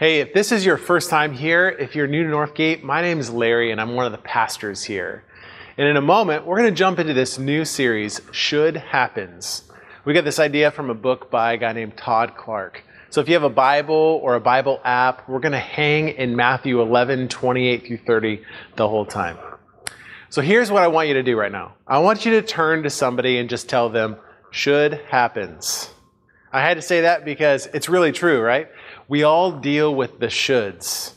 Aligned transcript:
Hey, 0.00 0.20
if 0.20 0.32
this 0.32 0.50
is 0.50 0.64
your 0.64 0.78
first 0.78 1.10
time 1.10 1.34
here, 1.34 1.68
if 1.68 1.94
you're 1.94 2.06
new 2.06 2.24
to 2.24 2.30
Northgate, 2.30 2.82
my 2.82 3.02
name 3.02 3.20
is 3.20 3.28
Larry 3.28 3.70
and 3.70 3.78
I'm 3.78 3.94
one 3.94 4.06
of 4.06 4.12
the 4.12 4.16
pastors 4.16 4.82
here. 4.82 5.24
And 5.76 5.86
in 5.86 5.98
a 5.98 6.00
moment, 6.00 6.46
we're 6.46 6.56
going 6.56 6.72
to 6.72 6.74
jump 6.74 6.98
into 6.98 7.12
this 7.12 7.38
new 7.38 7.66
series, 7.66 8.22
Should 8.32 8.78
Happens. 8.78 9.64
We 10.06 10.14
got 10.14 10.24
this 10.24 10.38
idea 10.38 10.70
from 10.70 10.88
a 10.88 10.94
book 10.94 11.30
by 11.30 11.52
a 11.52 11.58
guy 11.58 11.74
named 11.74 11.98
Todd 11.98 12.34
Clark. 12.34 12.82
So 13.10 13.20
if 13.20 13.28
you 13.28 13.34
have 13.34 13.42
a 13.42 13.50
Bible 13.50 14.18
or 14.22 14.36
a 14.36 14.40
Bible 14.40 14.80
app, 14.84 15.28
we're 15.28 15.38
going 15.38 15.52
to 15.52 15.58
hang 15.58 16.08
in 16.08 16.34
Matthew 16.34 16.80
11, 16.80 17.28
28 17.28 17.86
through 17.86 17.98
30 17.98 18.42
the 18.76 18.88
whole 18.88 19.04
time. 19.04 19.36
So 20.30 20.40
here's 20.40 20.70
what 20.70 20.82
I 20.82 20.88
want 20.88 21.08
you 21.08 21.14
to 21.14 21.22
do 21.22 21.36
right 21.36 21.52
now. 21.52 21.74
I 21.86 21.98
want 21.98 22.24
you 22.24 22.40
to 22.40 22.42
turn 22.42 22.84
to 22.84 22.88
somebody 22.88 23.36
and 23.36 23.50
just 23.50 23.68
tell 23.68 23.90
them, 23.90 24.16
should 24.50 24.94
happens. 25.10 25.90
I 26.52 26.62
had 26.62 26.78
to 26.78 26.82
say 26.82 27.02
that 27.02 27.26
because 27.26 27.66
it's 27.66 27.90
really 27.90 28.12
true, 28.12 28.40
right? 28.40 28.68
We 29.10 29.24
all 29.24 29.50
deal 29.50 29.92
with 29.92 30.20
the 30.20 30.28
shoulds. 30.28 31.14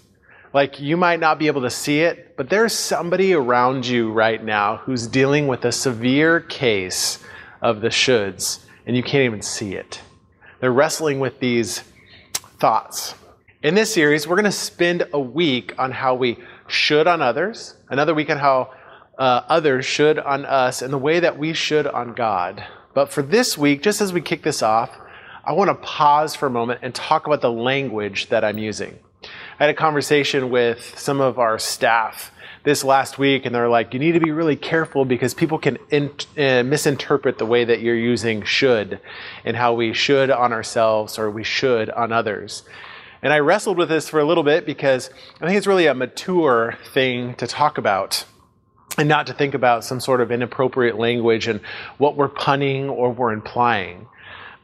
Like 0.51 0.81
you 0.81 0.97
might 0.97 1.20
not 1.20 1.38
be 1.38 1.45
able 1.45 1.61
to 1.61 1.70
see 1.70 1.99
it, 1.99 2.35
but 2.35 2.49
there's 2.49 2.73
somebody 2.73 3.34
around 3.34 3.85
you 3.85 4.11
right 4.11 4.43
now 4.43 4.77
who's 4.77 5.05
dealing 5.05 5.45
with 5.45 5.63
a 5.63 5.71
severe 5.71 6.39
case 6.39 7.23
of 7.61 7.81
the 7.81 7.89
shoulds, 7.89 8.63
and 8.87 8.98
you 8.98 9.03
can't 9.03 9.25
even 9.25 9.43
see 9.43 9.75
it. 9.75 10.01
They're 10.59 10.73
wrestling 10.73 11.20
with 11.20 11.39
these 11.39 11.84
thoughts. 12.59 13.13
In 13.61 13.75
this 13.75 13.93
series, 13.93 14.27
we're 14.27 14.37
going 14.37 14.45
to 14.45 14.51
spend 14.51 15.07
a 15.13 15.20
week 15.20 15.75
on 15.77 15.91
how 15.91 16.15
we 16.15 16.39
should 16.67 17.05
on 17.05 17.21
others, 17.21 17.75
another 17.89 18.15
week 18.15 18.31
on 18.31 18.37
how 18.37 18.73
uh, 19.20 19.41
others 19.48 19.85
should 19.85 20.17
on 20.17 20.45
us, 20.45 20.81
and 20.81 20.91
the 20.91 20.98
way 20.98 21.20
that 21.20 21.37
we 21.37 21.53
should 21.53 21.85
on 21.85 22.15
God. 22.15 22.65
But 22.95 23.09
for 23.09 23.21
this 23.21 23.55
week, 23.55 23.84
just 23.84 24.01
as 24.01 24.12
we 24.12 24.21
kick 24.21 24.41
this 24.41 24.63
off, 24.63 24.89
I 25.45 25.52
want 25.52 25.68
to 25.70 25.76
pause 25.76 26.35
for 26.35 26.45
a 26.45 26.49
moment 26.49 26.79
and 26.84 26.95
talk 26.95 27.27
about 27.27 27.41
the 27.41 27.51
language 27.51 28.29
that 28.29 28.45
I'm 28.45 28.57
using. 28.57 28.98
I 29.59 29.65
had 29.65 29.70
a 29.70 29.73
conversation 29.73 30.49
with 30.49 30.98
some 30.98 31.20
of 31.20 31.37
our 31.37 31.59
staff 31.59 32.31
this 32.63 32.81
last 32.81 33.18
week, 33.18 33.45
and 33.45 33.53
they're 33.53 33.68
like, 33.68 33.93
you 33.93 33.99
need 33.99 34.13
to 34.13 34.21
be 34.21 34.31
really 34.31 34.55
careful 34.55 35.03
because 35.03 35.34
people 35.34 35.57
can 35.57 35.77
in, 35.90 36.12
uh, 36.37 36.63
misinterpret 36.63 37.40
the 37.40 37.45
way 37.45 37.65
that 37.65 37.81
you're 37.81 37.93
using 37.93 38.43
should 38.43 39.01
and 39.43 39.57
how 39.57 39.73
we 39.73 39.93
should 39.93 40.31
on 40.31 40.53
ourselves 40.53 41.20
or 41.20 41.29
we 41.29 41.43
should 41.43 41.90
on 41.90 42.13
others. 42.13 42.63
And 43.21 43.34
I 43.34 43.40
wrestled 43.40 43.77
with 43.77 43.90
this 43.90 44.07
for 44.07 44.21
a 44.21 44.25
little 44.25 44.43
bit 44.43 44.65
because 44.65 45.09
I 45.41 45.46
think 45.46 45.57
it's 45.57 45.68
really 45.68 45.87
a 45.87 45.93
mature 45.93 46.77
thing 46.93 47.35
to 47.35 47.48
talk 47.48 47.77
about 47.77 48.23
and 48.98 49.09
not 49.09 49.27
to 49.27 49.34
think 49.34 49.53
about 49.53 49.84
some 49.84 49.99
sort 49.99 50.21
of 50.21 50.31
inappropriate 50.31 50.98
language 50.98 51.48
and 51.48 51.59
what 51.98 52.15
we're 52.15 52.29
punning 52.29 52.90
or 52.90 53.12
we're 53.12 53.34
implying. 53.34 54.07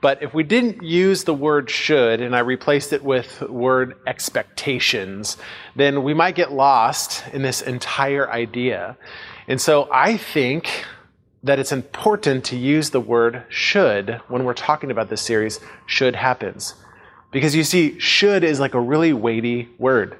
But 0.02 0.24
if 0.24 0.34
we 0.34 0.44
didn't 0.44 0.82
use 0.82 1.26
the 1.26 1.34
word 1.34 1.70
should 1.70 2.22
and 2.22 2.36
I 2.36 2.40
replaced 2.40 2.94
it 2.94 3.04
with 3.04 3.42
word 3.42 3.98
expectations, 4.08 5.38
then 5.76 6.04
we 6.04 6.14
might 6.14 6.36
get 6.36 6.54
lost 6.54 7.24
in 7.34 7.42
this 7.42 7.62
entire 7.62 8.32
idea. 8.32 8.98
And 9.48 9.60
so 9.60 9.90
I 9.92 10.16
think 10.16 10.86
that 11.44 11.60
it's 11.60 11.72
important 11.72 12.46
to 12.46 12.56
use 12.56 12.90
the 12.90 13.00
word 13.00 13.44
should 13.50 14.22
when 14.28 14.46
we're 14.46 14.54
talking 14.54 14.92
about 14.92 15.10
this 15.10 15.22
series, 15.22 15.60
should 15.86 16.16
happens. 16.16 16.76
Because 17.32 17.56
you 17.56 17.64
see, 17.64 18.00
should 18.00 18.44
is 18.44 18.60
like 18.60 18.74
a 18.74 18.80
really 18.80 19.14
weighty 19.14 19.70
word. 19.78 20.18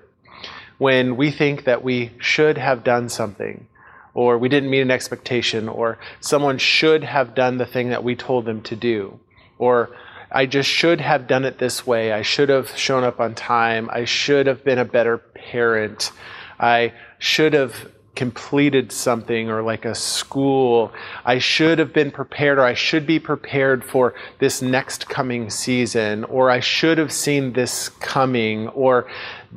When 0.78 1.18
we 1.18 1.32
think 1.32 1.66
that 1.66 1.84
we 1.84 2.12
should 2.20 2.58
have 2.58 2.84
done 2.84 3.10
something, 3.10 3.68
or 4.14 4.38
we 4.38 4.50
didn't 4.50 4.70
meet 4.70 4.82
an 4.82 4.92
expectation, 4.92 5.68
or 5.68 5.98
someone 6.20 6.58
should 6.58 7.04
have 7.04 7.36
done 7.36 7.58
the 7.58 7.66
thing 7.66 7.90
that 7.90 8.04
we 8.04 8.16
told 8.16 8.46
them 8.46 8.62
to 8.64 8.76
do. 8.76 9.20
Or 9.60 9.96
I 10.32 10.48
just 10.48 10.70
should 10.70 11.02
have 11.02 11.28
done 11.28 11.46
it 11.46 11.60
this 11.60 11.86
way. 11.86 12.12
I 12.12 12.24
should 12.24 12.50
have 12.50 12.76
shown 12.76 13.04
up 13.04 13.20
on 13.20 13.36
time. 13.36 13.90
I 13.92 14.06
should 14.06 14.48
have 14.48 14.64
been 14.64 14.80
a 14.80 14.86
better 14.86 15.20
parent. 15.20 16.12
I 16.60 16.94
should 17.20 17.54
have 17.54 17.90
completed 18.20 18.92
something 18.92 19.50
or 19.50 19.62
like 19.62 19.86
a 19.86 19.96
school. 19.96 20.92
I 21.24 21.40
should 21.40 21.80
have 21.80 21.94
been 21.94 22.12
prepared 22.12 22.58
or 22.58 22.66
I 22.66 22.74
should 22.74 23.08
be 23.08 23.18
prepared 23.18 23.84
for 23.84 24.14
this 24.40 24.62
next 24.62 25.08
coming 25.08 25.50
season 25.50 26.26
or 26.26 26.52
I 26.52 26.60
should 26.60 26.98
have 26.98 27.14
seen 27.14 27.54
this 27.54 27.88
coming 27.88 28.68
or 28.70 29.08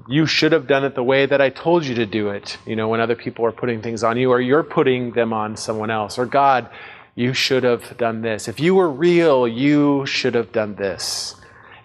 you 0.09 0.27
should 0.27 0.53
have 0.53 0.69
done 0.69 0.85
it 0.85 0.95
the 0.95 1.03
way 1.03 1.27
that 1.27 1.41
I 1.41 1.51
told 1.51 1.85
you 1.85 1.97
to 1.97 2.07
do 2.07 2.29
it. 2.29 2.57
You 2.65 2.77
know, 2.77 2.89
when 2.89 3.01
other 3.01 3.17
people 3.17 3.45
are 3.45 3.53
putting 3.53 3.83
things 3.83 4.05
on 4.05 4.17
you 4.17 4.31
or 4.31 4.41
you're 4.41 4.63
putting 4.63 5.11
them 5.11 5.33
on 5.33 5.57
someone 5.57 5.91
else 5.91 6.17
or 6.17 6.25
God, 6.25 6.71
you 7.15 7.35
should 7.35 7.65
have 7.65 7.97
done 7.99 8.23
this. 8.23 8.49
If 8.49 8.61
you 8.61 8.75
were 8.75 8.91
real, 8.91 9.47
you 9.47 10.07
should 10.07 10.35
have 10.35 10.53
done 10.53 10.77
this. 10.77 11.37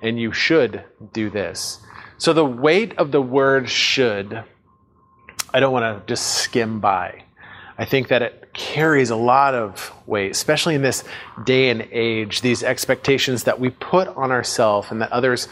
And 0.02 0.20
you 0.20 0.32
should 0.32 0.84
do 1.12 1.30
this. 1.30 1.80
So 2.20 2.34
the 2.34 2.46
weight 2.46 2.98
of 2.98 3.12
the 3.12 3.22
word 3.22 3.68
should, 3.70 4.44
I 5.54 5.60
don't 5.60 5.74
want 5.74 6.06
to 6.06 6.08
just 6.08 6.36
skim 6.36 6.80
by. 6.80 7.24
I 7.80 7.86
think 7.86 8.08
that 8.08 8.22
it 8.22 8.52
carries 8.54 9.10
a 9.10 9.16
lot 9.16 9.54
of 9.54 9.92
weight, 10.06 10.32
especially 10.32 10.76
in 10.76 10.82
this 10.82 11.04
day 11.46 11.70
and 11.70 11.88
age, 11.92 12.42
these 12.42 12.64
expectations 12.64 13.44
that 13.44 13.60
we 13.60 13.70
put 13.70 14.08
on 14.10 14.32
ourselves 14.32 14.90
and 14.92 15.02
that 15.02 15.12
others 15.12 15.48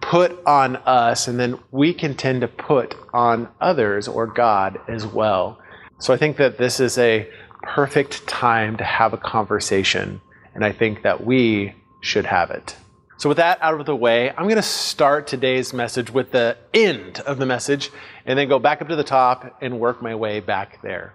put 0.00 0.44
on 0.46 0.76
us, 0.76 1.26
and 1.28 1.38
then 1.38 1.58
we 1.70 1.92
can 1.92 2.14
tend 2.14 2.40
to 2.42 2.48
put 2.48 2.96
on 3.12 3.48
others 3.60 4.06
or 4.06 4.26
God 4.26 4.78
as 4.88 5.06
well. 5.06 5.58
So 5.98 6.14
I 6.14 6.16
think 6.16 6.36
that 6.36 6.58
this 6.58 6.78
is 6.78 6.98
a 6.98 7.28
perfect 7.62 8.26
time 8.26 8.76
to 8.76 8.84
have 8.84 9.12
a 9.12 9.18
conversation, 9.18 10.20
and 10.54 10.64
I 10.64 10.72
think 10.72 11.02
that 11.02 11.24
we 11.24 11.74
should 12.00 12.26
have 12.26 12.50
it. 12.50 12.76
So, 13.18 13.28
with 13.28 13.38
that 13.38 13.58
out 13.60 13.80
of 13.80 13.84
the 13.84 13.96
way, 13.96 14.30
I'm 14.30 14.44
going 14.44 14.56
to 14.56 14.62
start 14.62 15.26
today's 15.26 15.72
message 15.72 16.08
with 16.08 16.30
the 16.30 16.56
end 16.72 17.18
of 17.20 17.38
the 17.38 17.46
message 17.46 17.90
and 18.24 18.38
then 18.38 18.48
go 18.48 18.60
back 18.60 18.80
up 18.80 18.88
to 18.88 18.96
the 18.96 19.02
top 19.02 19.58
and 19.60 19.80
work 19.80 20.00
my 20.00 20.14
way 20.14 20.38
back 20.38 20.80
there. 20.82 21.14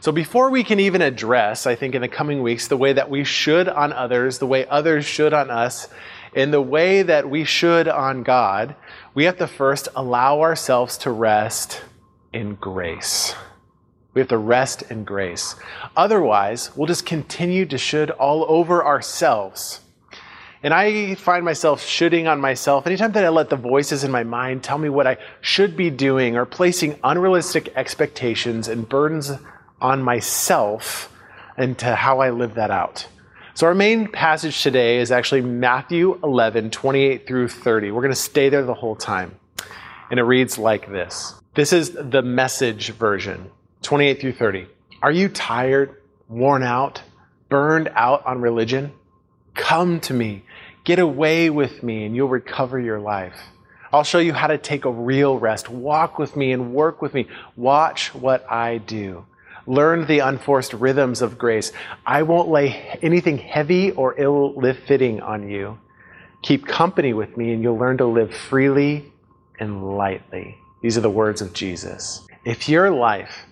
So, 0.00 0.12
before 0.12 0.50
we 0.50 0.64
can 0.64 0.80
even 0.80 1.00
address, 1.00 1.66
I 1.66 1.76
think 1.76 1.94
in 1.94 2.02
the 2.02 2.08
coming 2.08 2.42
weeks, 2.42 2.68
the 2.68 2.76
way 2.76 2.92
that 2.92 3.08
we 3.08 3.24
should 3.24 3.70
on 3.70 3.94
others, 3.94 4.38
the 4.38 4.46
way 4.46 4.66
others 4.66 5.06
should 5.06 5.32
on 5.32 5.50
us, 5.50 5.88
and 6.34 6.52
the 6.52 6.60
way 6.60 7.02
that 7.02 7.30
we 7.30 7.44
should 7.44 7.88
on 7.88 8.22
God, 8.22 8.76
we 9.14 9.24
have 9.24 9.38
to 9.38 9.46
first 9.46 9.88
allow 9.96 10.42
ourselves 10.42 10.98
to 10.98 11.10
rest 11.10 11.82
in 12.34 12.54
grace. 12.54 13.34
We 14.14 14.20
have 14.20 14.28
to 14.28 14.38
rest 14.38 14.82
in 14.90 15.04
grace. 15.04 15.54
Otherwise, 15.96 16.76
we'll 16.76 16.86
just 16.86 17.06
continue 17.06 17.64
to 17.66 17.78
should 17.78 18.10
all 18.10 18.44
over 18.48 18.84
ourselves. 18.84 19.80
And 20.62 20.74
I 20.74 21.14
find 21.14 21.44
myself 21.44 21.82
shooting 21.82 22.26
on 22.26 22.40
myself 22.40 22.86
anytime 22.86 23.12
that 23.12 23.24
I 23.24 23.30
let 23.30 23.48
the 23.48 23.56
voices 23.56 24.04
in 24.04 24.10
my 24.10 24.24
mind 24.24 24.62
tell 24.62 24.76
me 24.76 24.90
what 24.90 25.06
I 25.06 25.16
should 25.40 25.76
be 25.76 25.88
doing 25.88 26.36
or 26.36 26.44
placing 26.44 26.98
unrealistic 27.02 27.72
expectations 27.76 28.68
and 28.68 28.86
burdens 28.86 29.32
on 29.80 30.02
myself 30.02 31.10
and 31.56 31.78
to 31.78 31.94
how 31.94 32.20
I 32.20 32.30
live 32.30 32.54
that 32.54 32.70
out. 32.70 33.06
So, 33.54 33.66
our 33.66 33.74
main 33.74 34.08
passage 34.08 34.62
today 34.62 34.98
is 34.98 35.10
actually 35.10 35.40
Matthew 35.40 36.18
11, 36.22 36.70
28 36.70 37.26
through 37.26 37.48
30. 37.48 37.90
We're 37.90 38.02
going 38.02 38.12
to 38.12 38.16
stay 38.16 38.48
there 38.48 38.62
the 38.62 38.74
whole 38.74 38.96
time. 38.96 39.36
And 40.10 40.18
it 40.18 40.24
reads 40.24 40.58
like 40.58 40.90
this 40.90 41.34
This 41.54 41.72
is 41.72 41.92
the 41.92 42.22
message 42.22 42.90
version. 42.90 43.50
28 43.82 44.20
through 44.20 44.32
30. 44.32 44.66
Are 45.02 45.12
you 45.12 45.28
tired, 45.28 45.96
worn 46.28 46.62
out, 46.62 47.02
burned 47.48 47.90
out 47.94 48.24
on 48.26 48.40
religion? 48.40 48.92
Come 49.54 50.00
to 50.00 50.14
me. 50.14 50.44
Get 50.84 50.98
away 50.98 51.50
with 51.50 51.82
me, 51.82 52.04
and 52.04 52.14
you'll 52.14 52.28
recover 52.28 52.78
your 52.78 53.00
life. 53.00 53.38
I'll 53.92 54.04
show 54.04 54.18
you 54.18 54.32
how 54.32 54.46
to 54.46 54.58
take 54.58 54.84
a 54.84 54.90
real 54.90 55.38
rest. 55.38 55.68
Walk 55.68 56.18
with 56.18 56.36
me 56.36 56.52
and 56.52 56.72
work 56.72 57.02
with 57.02 57.12
me. 57.12 57.26
Watch 57.56 58.14
what 58.14 58.50
I 58.50 58.78
do. 58.78 59.26
Learn 59.66 60.06
the 60.06 60.20
unforced 60.20 60.72
rhythms 60.72 61.22
of 61.22 61.38
grace. 61.38 61.72
I 62.06 62.22
won't 62.22 62.48
lay 62.48 62.98
anything 63.02 63.38
heavy 63.38 63.90
or 63.92 64.14
ill 64.18 64.54
fitting 64.86 65.20
on 65.20 65.48
you. 65.48 65.78
Keep 66.42 66.66
company 66.66 67.12
with 67.12 67.36
me, 67.36 67.52
and 67.52 67.62
you'll 67.62 67.78
learn 67.78 67.98
to 67.98 68.06
live 68.06 68.34
freely 68.34 69.12
and 69.58 69.96
lightly. 69.96 70.56
These 70.82 70.96
are 70.96 71.02
the 71.02 71.10
words 71.10 71.42
of 71.42 71.52
Jesus. 71.52 72.26
If 72.44 72.68
your 72.68 72.90
life 72.90 73.44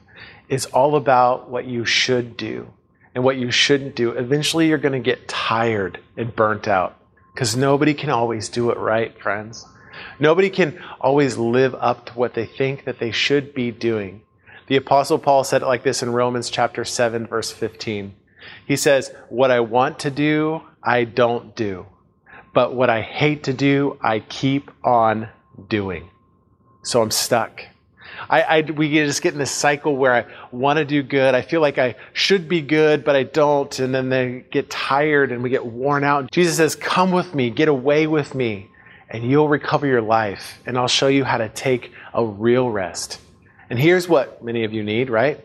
is 0.49 0.67
all 0.67 0.97
about 0.97 1.51
what 1.51 1.67
you 1.67 1.85
should 1.85 2.37
do 2.37 2.69
and 3.15 3.25
what 3.25 3.37
you 3.37 3.51
shouldn't 3.51 3.95
do. 3.95 4.13
Eventually, 4.13 4.69
you're 4.69 4.79
going 4.79 4.93
to 4.93 4.99
get 4.99 5.29
tired 5.29 6.01
and 6.17 6.35
burnt 6.35 6.69
out 6.69 6.97
because 7.35 7.57
nobody 7.57 7.95
can 7.95 8.11
always 8.11 8.49
do 8.49 8.71
it 8.71 8.79
right, 8.79 9.19
friends. 9.21 9.67
Nobody 10.21 10.51
can 10.51 10.81
always 11.01 11.37
live 11.37 11.75
up 11.75 12.07
to 12.07 12.13
what 12.13 12.35
they 12.35 12.47
think 12.47 12.85
that 12.85 12.99
they 12.99 13.11
should 13.11 13.55
be 13.55 13.71
doing. 13.71 14.23
The 14.69 14.77
Apostle 14.77 15.19
Paul 15.19 15.45
said 15.45 15.63
it 15.63 15.67
like 15.67 15.83
this 15.83 16.03
in 16.03 16.13
Romans 16.13 16.51
chapter 16.51 16.85
7, 16.85 17.27
verse 17.27 17.51
15. 17.51 18.15
He 18.67 18.77
says, 18.77 19.13
What 19.29 19.51
I 19.51 19.61
want 19.61 20.01
to 20.01 20.11
do, 20.11 20.63
I 20.83 21.05
don't 21.05 21.57
do. 21.57 21.87
But 22.55 22.75
what 22.75 22.91
I 22.91 23.03
hate 23.03 23.45
to 23.45 23.53
do, 23.53 23.99
I 24.03 24.21
keep 24.21 24.71
on 24.85 25.29
doing. 25.69 26.11
So 26.83 27.03
I'm 27.03 27.11
stuck. 27.11 27.63
I, 28.29 28.43
I, 28.43 28.61
we 28.63 28.91
just 28.91 29.23
get 29.23 29.33
in 29.33 29.39
this 29.39 29.51
cycle 29.51 29.97
where 29.97 30.15
I 30.15 30.27
want 30.53 30.79
to 30.79 30.85
do 30.85 31.03
good. 31.03 31.35
I 31.35 31.43
feel 31.43 31.61
like 31.61 31.79
I 31.79 31.97
should 32.13 32.49
be 32.49 32.61
good, 32.61 33.05
but 33.05 33.17
I 33.17 33.23
don't. 33.23 33.79
And 33.79 33.95
then 33.95 34.09
they 34.09 34.45
get 34.51 34.71
tired 34.71 35.33
and 35.33 35.43
we 35.43 35.51
get 35.51 35.65
worn 35.65 36.05
out. 36.05 36.31
Jesus 36.31 36.57
says, 36.57 36.75
Come 36.75 37.11
with 37.11 37.35
me, 37.35 37.51
get 37.51 37.69
away 37.69 38.07
with 38.07 38.35
me, 38.35 38.69
and 39.09 39.29
you'll 39.29 39.49
recover 39.49 39.87
your 39.87 40.03
life, 40.03 40.61
and 40.67 40.77
I'll 40.79 40.89
show 40.89 41.09
you 41.09 41.25
how 41.25 41.39
to 41.39 41.49
take 41.49 41.93
a 42.13 42.25
real 42.25 42.71
rest. 42.71 43.21
And 43.71 43.79
here's 43.79 44.09
what 44.09 44.43
many 44.43 44.65
of 44.65 44.73
you 44.73 44.83
need, 44.83 45.11
right? 45.11 45.45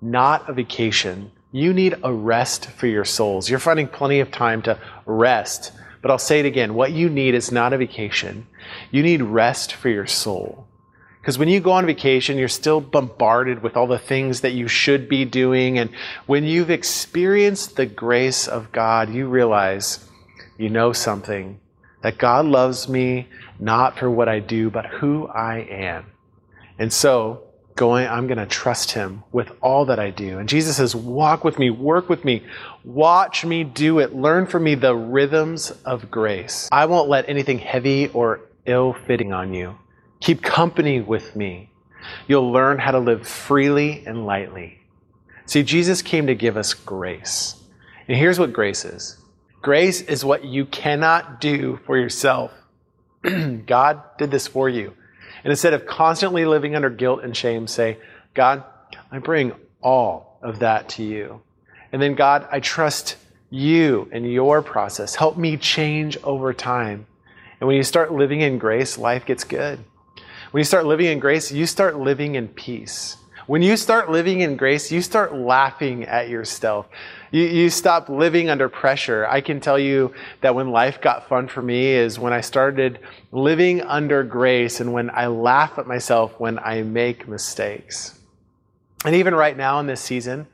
Not 0.00 0.48
a 0.48 0.52
vacation. 0.52 1.30
You 1.52 1.72
need 1.72 1.94
a 2.02 2.12
rest 2.12 2.70
for 2.70 2.86
your 2.86 3.04
souls. 3.04 3.48
You're 3.48 3.58
finding 3.58 3.88
plenty 3.88 4.20
of 4.20 4.30
time 4.30 4.62
to 4.62 4.78
rest. 5.06 5.72
But 6.02 6.10
I'll 6.10 6.18
say 6.18 6.40
it 6.40 6.46
again 6.46 6.74
what 6.74 6.92
you 6.92 7.08
need 7.08 7.34
is 7.34 7.50
not 7.50 7.72
a 7.72 7.78
vacation. 7.78 8.46
You 8.90 9.02
need 9.02 9.22
rest 9.22 9.72
for 9.72 9.88
your 9.88 10.06
soul. 10.06 10.66
Because 11.24 11.38
when 11.38 11.48
you 11.48 11.58
go 11.58 11.72
on 11.72 11.86
vacation, 11.86 12.36
you're 12.36 12.48
still 12.48 12.82
bombarded 12.82 13.62
with 13.62 13.78
all 13.78 13.86
the 13.86 13.98
things 13.98 14.42
that 14.42 14.52
you 14.52 14.68
should 14.68 15.08
be 15.08 15.24
doing. 15.24 15.78
And 15.78 15.88
when 16.26 16.44
you've 16.44 16.68
experienced 16.68 17.76
the 17.76 17.86
grace 17.86 18.46
of 18.46 18.70
God, 18.72 19.08
you 19.08 19.26
realize 19.26 20.06
you 20.58 20.68
know 20.68 20.92
something 20.92 21.60
that 22.02 22.18
God 22.18 22.44
loves 22.44 22.90
me 22.90 23.26
not 23.58 23.98
for 23.98 24.10
what 24.10 24.28
I 24.28 24.40
do, 24.40 24.68
but 24.68 24.84
who 24.84 25.26
I 25.26 25.60
am. 25.60 26.04
And 26.78 26.92
so, 26.92 27.44
going, 27.74 28.06
I'm 28.06 28.26
going 28.26 28.36
to 28.36 28.44
trust 28.44 28.90
him 28.90 29.24
with 29.32 29.50
all 29.62 29.86
that 29.86 29.98
I 29.98 30.10
do. 30.10 30.38
And 30.38 30.46
Jesus 30.46 30.76
says, 30.76 30.94
walk 30.94 31.42
with 31.42 31.58
me, 31.58 31.70
work 31.70 32.10
with 32.10 32.22
me, 32.26 32.42
watch 32.84 33.46
me 33.46 33.64
do 33.64 33.98
it, 33.98 34.14
learn 34.14 34.44
from 34.44 34.64
me 34.64 34.74
the 34.74 34.94
rhythms 34.94 35.70
of 35.86 36.10
grace. 36.10 36.68
I 36.70 36.84
won't 36.84 37.08
let 37.08 37.30
anything 37.30 37.60
heavy 37.60 38.08
or 38.08 38.42
ill 38.66 38.92
fitting 39.06 39.32
on 39.32 39.54
you. 39.54 39.78
Keep 40.24 40.40
company 40.40 41.02
with 41.02 41.36
me. 41.36 41.68
You'll 42.26 42.50
learn 42.50 42.78
how 42.78 42.92
to 42.92 42.98
live 42.98 43.28
freely 43.28 44.02
and 44.06 44.24
lightly. 44.24 44.80
See, 45.44 45.62
Jesus 45.62 46.00
came 46.00 46.28
to 46.28 46.34
give 46.34 46.56
us 46.56 46.72
grace. 46.72 47.62
And 48.08 48.16
here's 48.16 48.38
what 48.38 48.54
grace 48.54 48.86
is 48.86 49.18
grace 49.60 50.00
is 50.00 50.24
what 50.24 50.42
you 50.42 50.64
cannot 50.64 51.42
do 51.42 51.78
for 51.84 51.98
yourself. 51.98 52.52
God 53.66 54.02
did 54.16 54.30
this 54.30 54.46
for 54.46 54.66
you. 54.66 54.94
And 55.42 55.50
instead 55.50 55.74
of 55.74 55.84
constantly 55.84 56.46
living 56.46 56.74
under 56.74 56.88
guilt 56.88 57.22
and 57.22 57.36
shame, 57.36 57.66
say, 57.66 57.98
God, 58.32 58.64
I 59.12 59.18
bring 59.18 59.52
all 59.82 60.38
of 60.40 60.60
that 60.60 60.88
to 60.90 61.02
you. 61.02 61.42
And 61.92 62.00
then, 62.00 62.14
God, 62.14 62.48
I 62.50 62.60
trust 62.60 63.18
you 63.50 64.08
and 64.10 64.32
your 64.32 64.62
process. 64.62 65.16
Help 65.16 65.36
me 65.36 65.58
change 65.58 66.16
over 66.24 66.54
time. 66.54 67.06
And 67.60 67.68
when 67.68 67.76
you 67.76 67.82
start 67.82 68.10
living 68.10 68.40
in 68.40 68.56
grace, 68.56 68.96
life 68.96 69.26
gets 69.26 69.44
good. 69.44 69.84
When 70.54 70.60
you 70.60 70.64
start 70.66 70.86
living 70.86 71.06
in 71.06 71.18
grace, 71.18 71.50
you 71.50 71.66
start 71.66 71.98
living 71.98 72.36
in 72.36 72.46
peace. 72.46 73.16
When 73.48 73.60
you 73.60 73.76
start 73.76 74.08
living 74.08 74.42
in 74.42 74.56
grace, 74.56 74.92
you 74.92 75.02
start 75.02 75.34
laughing 75.34 76.04
at 76.04 76.28
yourself. 76.28 76.86
You, 77.32 77.42
you 77.42 77.70
stop 77.70 78.08
living 78.08 78.48
under 78.48 78.68
pressure. 78.68 79.26
I 79.26 79.40
can 79.40 79.58
tell 79.58 79.80
you 79.80 80.14
that 80.42 80.54
when 80.54 80.70
life 80.70 81.00
got 81.00 81.28
fun 81.28 81.48
for 81.48 81.60
me 81.60 81.86
is 81.88 82.20
when 82.20 82.32
I 82.32 82.40
started 82.40 83.00
living 83.32 83.80
under 83.80 84.22
grace 84.22 84.78
and 84.78 84.92
when 84.92 85.10
I 85.10 85.26
laugh 85.26 85.76
at 85.76 85.88
myself 85.88 86.38
when 86.38 86.60
I 86.60 86.82
make 86.82 87.26
mistakes. 87.26 88.20
And 89.04 89.14
even 89.16 89.34
right 89.34 89.54
now 89.54 89.80
in 89.80 89.86
this 89.86 90.00
season, 90.00 90.46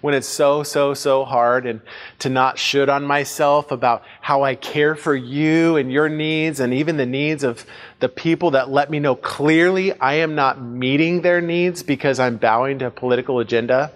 when 0.00 0.14
it's 0.14 0.26
so, 0.26 0.62
so, 0.62 0.94
so 0.94 1.26
hard 1.26 1.66
and 1.66 1.82
to 2.20 2.30
not 2.30 2.58
should 2.58 2.88
on 2.88 3.04
myself 3.04 3.70
about 3.70 4.02
how 4.22 4.42
I 4.42 4.54
care 4.54 4.94
for 4.94 5.14
you 5.14 5.76
and 5.76 5.92
your 5.92 6.08
needs 6.08 6.58
and 6.58 6.72
even 6.72 6.96
the 6.96 7.04
needs 7.04 7.44
of 7.44 7.66
the 8.00 8.08
people 8.08 8.52
that 8.52 8.70
let 8.70 8.90
me 8.90 8.98
know 8.98 9.14
clearly 9.14 9.92
I 9.92 10.14
am 10.14 10.34
not 10.34 10.58
meeting 10.58 11.20
their 11.20 11.42
needs 11.42 11.82
because 11.82 12.18
I'm 12.18 12.38
bowing 12.38 12.78
to 12.78 12.86
a 12.86 12.90
political 12.90 13.40
agenda. 13.40 13.92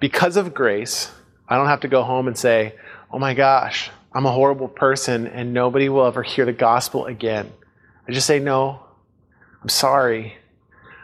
Because 0.00 0.36
of 0.36 0.52
grace, 0.52 1.12
I 1.48 1.56
don't 1.56 1.68
have 1.68 1.80
to 1.80 1.88
go 1.88 2.02
home 2.02 2.26
and 2.26 2.36
say, 2.36 2.74
oh 3.12 3.20
my 3.20 3.34
gosh, 3.34 3.88
I'm 4.12 4.26
a 4.26 4.32
horrible 4.32 4.68
person 4.68 5.28
and 5.28 5.54
nobody 5.54 5.88
will 5.88 6.06
ever 6.06 6.24
hear 6.24 6.44
the 6.44 6.52
gospel 6.52 7.06
again. 7.06 7.52
I 8.08 8.12
just 8.12 8.26
say, 8.26 8.40
no, 8.40 8.82
I'm 9.62 9.68
sorry. 9.68 10.36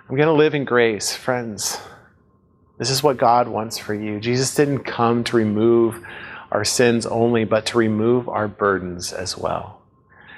I'm 0.09 0.17
going 0.17 0.27
to 0.27 0.33
live 0.33 0.57
in 0.57 0.65
grace, 0.65 1.15
friends. 1.15 1.79
This 2.79 2.91
is 2.91 3.03
what 3.03 3.17
God 3.17 3.49
wants 3.49 3.79
for 3.79 3.95
you. 3.95 4.19
Jesus 4.19 4.55
didn't 4.55 4.81
come 4.81 5.23
to 5.25 5.37
remove 5.37 6.05
our 6.51 6.65
sins 6.65 7.07
only, 7.07 7.45
but 7.45 7.67
to 7.67 7.79
remove 7.79 8.29
our 8.29 8.49
burdens 8.49 9.13
as 9.13 9.39
well. 9.39 9.81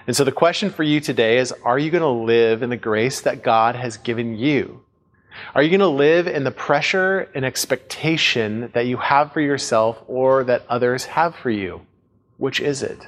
And 0.07 0.15
so 0.15 0.23
the 0.23 0.33
question 0.33 0.71
for 0.71 0.83
you 0.83 1.01
today 1.01 1.39
is 1.39 1.53
Are 1.65 1.79
you 1.79 1.91
going 1.91 2.03
to 2.03 2.09
live 2.09 2.63
in 2.63 2.71
the 2.71 2.77
grace 2.77 3.23
that 3.23 3.43
God 3.43 3.75
has 3.75 3.97
given 3.97 4.37
you? 4.37 4.83
Are 5.55 5.63
you 5.63 5.69
going 5.69 5.81
to 5.81 5.89
live 5.89 6.27
in 6.27 6.45
the 6.45 6.51
pressure 6.51 7.29
and 7.35 7.45
expectation 7.45 8.71
that 8.73 8.87
you 8.87 8.97
have 8.97 9.33
for 9.33 9.41
yourself 9.41 10.03
or 10.07 10.45
that 10.45 10.65
others 10.69 11.05
have 11.07 11.35
for 11.37 11.51
you? 11.51 11.83
Which 12.39 12.61
is 12.61 12.83
it? 12.83 13.07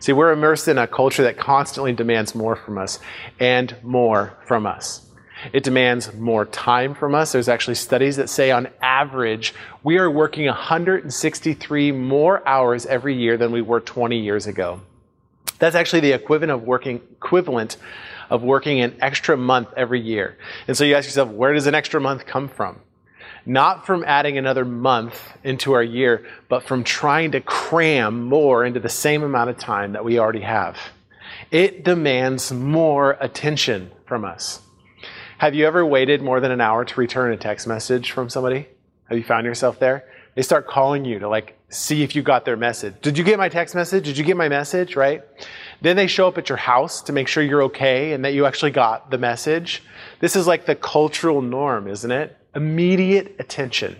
See, 0.00 0.12
we're 0.12 0.32
immersed 0.32 0.66
in 0.66 0.78
a 0.78 0.86
culture 0.86 1.24
that 1.24 1.36
constantly 1.36 1.92
demands 1.92 2.34
more 2.34 2.56
from 2.56 2.78
us 2.78 2.98
and 3.38 3.76
more 3.82 4.38
from 4.46 4.66
us. 4.66 5.09
It 5.52 5.64
demands 5.64 6.12
more 6.14 6.44
time 6.44 6.94
from 6.94 7.14
us. 7.14 7.32
There's 7.32 7.48
actually 7.48 7.76
studies 7.76 8.16
that 8.16 8.28
say 8.28 8.50
on 8.50 8.68
average, 8.82 9.54
we 9.82 9.98
are 9.98 10.10
working 10.10 10.46
163 10.46 11.92
more 11.92 12.46
hours 12.46 12.86
every 12.86 13.16
year 13.16 13.36
than 13.36 13.52
we 13.52 13.62
were 13.62 13.80
20 13.80 14.18
years 14.18 14.46
ago. 14.46 14.80
That's 15.58 15.76
actually 15.76 16.00
the 16.00 16.12
equivalent 16.12 16.52
of 16.52 16.62
working, 16.62 16.96
equivalent 17.12 17.76
of 18.30 18.42
working 18.42 18.80
an 18.80 18.96
extra 19.00 19.36
month 19.36 19.68
every 19.76 20.00
year. 20.00 20.36
And 20.68 20.76
so 20.76 20.84
you 20.84 20.94
ask 20.94 21.06
yourself, 21.06 21.30
where 21.30 21.52
does 21.52 21.66
an 21.66 21.74
extra 21.74 22.00
month 22.00 22.26
come 22.26 22.48
from? 22.48 22.80
Not 23.46 23.86
from 23.86 24.04
adding 24.04 24.38
another 24.38 24.64
month 24.64 25.32
into 25.42 25.72
our 25.72 25.82
year, 25.82 26.26
but 26.48 26.62
from 26.62 26.84
trying 26.84 27.32
to 27.32 27.40
cram 27.40 28.24
more 28.24 28.64
into 28.64 28.80
the 28.80 28.88
same 28.88 29.22
amount 29.22 29.50
of 29.50 29.58
time 29.58 29.92
that 29.92 30.04
we 30.04 30.18
already 30.18 30.42
have. 30.42 30.78
It 31.50 31.84
demands 31.84 32.52
more 32.52 33.16
attention 33.20 33.90
from 34.06 34.24
us. 34.24 34.60
Have 35.40 35.54
you 35.54 35.66
ever 35.66 35.86
waited 35.86 36.20
more 36.20 36.38
than 36.38 36.50
an 36.50 36.60
hour 36.60 36.84
to 36.84 37.00
return 37.00 37.32
a 37.32 37.36
text 37.38 37.66
message 37.66 38.10
from 38.10 38.28
somebody? 38.28 38.68
Have 39.08 39.16
you 39.16 39.24
found 39.24 39.46
yourself 39.46 39.78
there? 39.78 40.04
They 40.34 40.42
start 40.42 40.66
calling 40.66 41.06
you 41.06 41.18
to 41.18 41.30
like 41.30 41.58
see 41.70 42.02
if 42.02 42.14
you 42.14 42.20
got 42.20 42.44
their 42.44 42.58
message. 42.58 42.96
Did 43.00 43.16
you 43.16 43.24
get 43.24 43.38
my 43.38 43.48
text 43.48 43.74
message? 43.74 44.04
Did 44.04 44.18
you 44.18 44.24
get 44.24 44.36
my 44.36 44.50
message? 44.50 44.96
Right? 44.96 45.22
Then 45.80 45.96
they 45.96 46.08
show 46.08 46.28
up 46.28 46.36
at 46.36 46.50
your 46.50 46.58
house 46.58 47.00
to 47.04 47.14
make 47.14 47.26
sure 47.26 47.42
you're 47.42 47.62
okay 47.62 48.12
and 48.12 48.22
that 48.22 48.34
you 48.34 48.44
actually 48.44 48.72
got 48.72 49.10
the 49.10 49.16
message. 49.16 49.82
This 50.18 50.36
is 50.36 50.46
like 50.46 50.66
the 50.66 50.74
cultural 50.74 51.40
norm, 51.40 51.88
isn't 51.88 52.10
it? 52.10 52.36
Immediate 52.54 53.36
attention. 53.38 53.96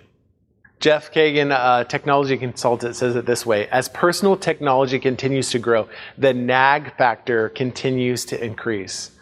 Jeff 0.79 1.11
Kagan, 1.11 1.57
a 1.57 1.87
technology 1.87 2.37
consultant, 2.37 2.97
says 2.97 3.17
it 3.17 3.25
this 3.25 3.47
way 3.47 3.67
As 3.69 3.89
personal 3.89 4.37
technology 4.37 4.99
continues 4.99 5.49
to 5.53 5.59
grow, 5.59 5.89
the 6.19 6.35
nag 6.35 6.95
factor 6.99 7.49
continues 7.49 8.27
to 8.27 8.45
increase. 8.45 9.13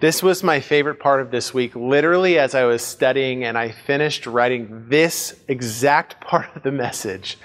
This 0.00 0.22
was 0.22 0.44
my 0.44 0.60
favorite 0.60 1.00
part 1.00 1.20
of 1.20 1.32
this 1.32 1.52
week. 1.52 1.74
Literally, 1.74 2.38
as 2.38 2.54
I 2.54 2.62
was 2.62 2.82
studying 2.82 3.42
and 3.42 3.58
I 3.58 3.72
finished 3.72 4.28
writing 4.28 4.84
this 4.88 5.34
exact 5.48 6.20
part 6.24 6.54
of 6.54 6.62
the 6.62 6.70
message 6.70 7.36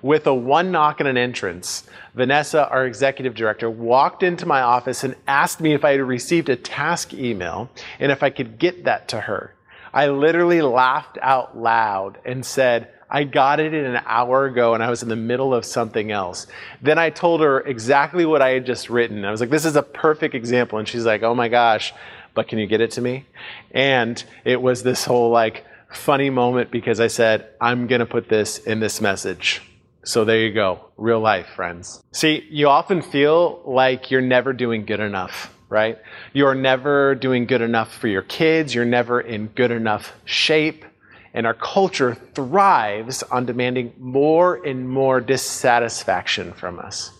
with 0.00 0.26
a 0.26 0.32
one 0.32 0.70
knock 0.70 1.00
and 1.00 1.08
an 1.10 1.18
entrance, 1.18 1.84
Vanessa, 2.14 2.66
our 2.70 2.86
executive 2.86 3.34
director, 3.34 3.68
walked 3.68 4.22
into 4.22 4.46
my 4.46 4.62
office 4.62 5.04
and 5.04 5.14
asked 5.26 5.60
me 5.60 5.74
if 5.74 5.84
I 5.84 5.90
had 5.90 6.00
received 6.00 6.48
a 6.48 6.56
task 6.56 7.12
email 7.12 7.68
and 7.98 8.10
if 8.10 8.22
I 8.22 8.30
could 8.30 8.58
get 8.58 8.84
that 8.84 9.08
to 9.08 9.20
her. 9.20 9.54
I 9.92 10.06
literally 10.06 10.62
laughed 10.62 11.18
out 11.20 11.58
loud 11.58 12.18
and 12.24 12.46
said, 12.46 12.88
I 13.10 13.24
got 13.24 13.58
it 13.58 13.74
in 13.74 13.84
an 13.84 14.02
hour 14.06 14.46
ago 14.46 14.74
and 14.74 14.82
I 14.82 14.88
was 14.88 15.02
in 15.02 15.08
the 15.08 15.16
middle 15.16 15.52
of 15.52 15.64
something 15.64 16.12
else. 16.12 16.46
Then 16.80 16.98
I 16.98 17.10
told 17.10 17.40
her 17.40 17.60
exactly 17.60 18.24
what 18.24 18.40
I 18.40 18.50
had 18.50 18.64
just 18.64 18.88
written. 18.88 19.24
I 19.24 19.32
was 19.32 19.40
like, 19.40 19.50
this 19.50 19.64
is 19.64 19.74
a 19.74 19.82
perfect 19.82 20.34
example. 20.34 20.78
And 20.78 20.86
she's 20.86 21.04
like, 21.04 21.22
oh 21.24 21.34
my 21.34 21.48
gosh, 21.48 21.92
but 22.34 22.46
can 22.46 22.58
you 22.58 22.66
get 22.66 22.80
it 22.80 22.92
to 22.92 23.00
me? 23.00 23.26
And 23.72 24.22
it 24.44 24.62
was 24.62 24.84
this 24.84 25.04
whole 25.04 25.30
like 25.30 25.64
funny 25.92 26.30
moment 26.30 26.70
because 26.70 27.00
I 27.00 27.08
said, 27.08 27.48
I'm 27.60 27.88
going 27.88 27.98
to 27.98 28.06
put 28.06 28.28
this 28.28 28.58
in 28.58 28.78
this 28.78 29.00
message. 29.00 29.62
So 30.04 30.24
there 30.24 30.38
you 30.38 30.52
go. 30.52 30.80
Real 30.96 31.20
life, 31.20 31.46
friends. 31.56 32.02
See, 32.12 32.46
you 32.48 32.68
often 32.68 33.02
feel 33.02 33.60
like 33.66 34.10
you're 34.10 34.20
never 34.20 34.52
doing 34.52 34.86
good 34.86 35.00
enough, 35.00 35.52
right? 35.68 35.98
You're 36.32 36.54
never 36.54 37.14
doing 37.14 37.46
good 37.46 37.60
enough 37.60 37.92
for 37.92 38.08
your 38.08 38.22
kids. 38.22 38.74
You're 38.74 38.84
never 38.84 39.20
in 39.20 39.48
good 39.48 39.70
enough 39.70 40.12
shape. 40.24 40.84
And 41.32 41.46
our 41.46 41.54
culture 41.54 42.14
thrives 42.34 43.22
on 43.22 43.46
demanding 43.46 43.92
more 43.98 44.64
and 44.66 44.88
more 44.88 45.20
dissatisfaction 45.20 46.52
from 46.52 46.78
us. 46.78 47.12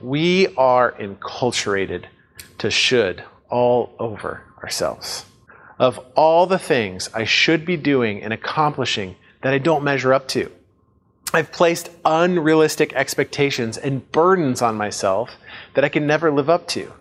We 0.00 0.48
are 0.56 0.92
enculturated 0.92 2.06
to 2.58 2.70
should 2.70 3.22
all 3.48 3.94
over 3.98 4.42
ourselves. 4.62 5.24
Of 5.78 6.00
all 6.16 6.46
the 6.46 6.58
things 6.58 7.10
I 7.14 7.24
should 7.24 7.64
be 7.64 7.76
doing 7.76 8.22
and 8.22 8.32
accomplishing 8.32 9.16
that 9.42 9.52
I 9.52 9.58
don't 9.58 9.84
measure 9.84 10.12
up 10.12 10.26
to, 10.28 10.50
I've 11.32 11.52
placed 11.52 11.90
unrealistic 12.04 12.94
expectations 12.94 13.76
and 13.76 14.10
burdens 14.10 14.62
on 14.62 14.76
myself 14.76 15.30
that 15.74 15.84
I 15.84 15.88
can 15.88 16.06
never 16.06 16.30
live 16.30 16.48
up 16.48 16.66
to. 16.68 16.92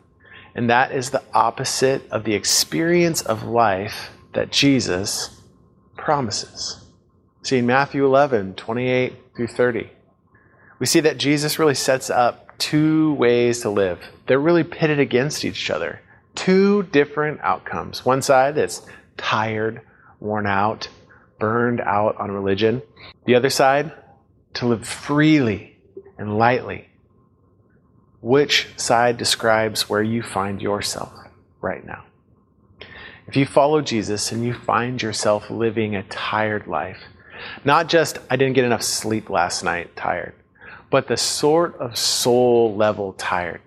And 0.54 0.70
that 0.70 0.92
is 0.92 1.10
the 1.10 1.24
opposite 1.34 2.10
of 2.10 2.24
the 2.24 2.34
experience 2.34 3.22
of 3.22 3.44
life 3.44 4.10
that 4.34 4.52
Jesus 4.52 5.42
promises. 5.98 6.84
See, 7.44 7.58
in 7.60 7.66
Matthew 7.66 8.06
11, 8.06 8.56
28 8.56 9.14
through 9.36 9.48
30, 9.48 9.90
we 10.80 10.86
see 10.86 11.00
that 11.02 11.18
Jesus 11.18 11.60
really 11.60 11.76
sets 11.76 12.10
up 12.10 12.58
two 12.58 13.14
ways 13.14 13.62
to 13.62 13.70
live. 13.70 14.00
They're 14.28 14.40
really 14.40 14.64
pitted 14.64 15.00
against 15.00 15.46
each 15.46 15.70
other. 15.70 16.02
Two 16.34 16.84
different 16.84 17.40
outcomes. 17.42 18.06
One 18.06 18.22
side 18.22 18.56
that's 18.56 18.82
tired, 19.18 19.82
worn 20.20 20.48
out, 20.48 20.88
burned 21.40 21.82
out 21.82 22.18
on 22.18 22.32
religion. 22.32 22.82
The 23.26 23.36
other 23.36 23.50
side, 23.50 23.94
to 24.56 24.68
live 24.68 24.88
freely 24.88 25.78
and 26.18 26.38
lightly. 26.38 26.90
Which 28.22 28.68
side 28.78 29.18
describes 29.18 29.90
where 29.90 30.02
you 30.02 30.24
find 30.24 30.62
yourself 30.62 31.14
right 31.62 31.86
now? 31.86 32.04
If 33.28 33.36
you 33.36 33.46
follow 33.46 33.82
Jesus 33.82 34.32
and 34.32 34.44
you 34.44 34.54
find 34.54 35.02
yourself 35.02 35.50
living 35.50 35.96
a 35.96 36.04
tired 36.04 36.68
life, 36.68 37.00
not 37.64 37.90
just, 37.90 38.20
I 38.30 38.36
didn't 38.36 38.54
get 38.54 38.66
enough 38.66 38.84
sleep 38.84 39.30
last 39.30 39.64
night, 39.64 39.96
tired, 39.96 40.36
but 40.92 41.08
the 41.08 41.18
sort 41.18 41.76
of 41.78 41.98
soul 41.98 42.76
level 42.76 43.14
tired. 43.14 43.62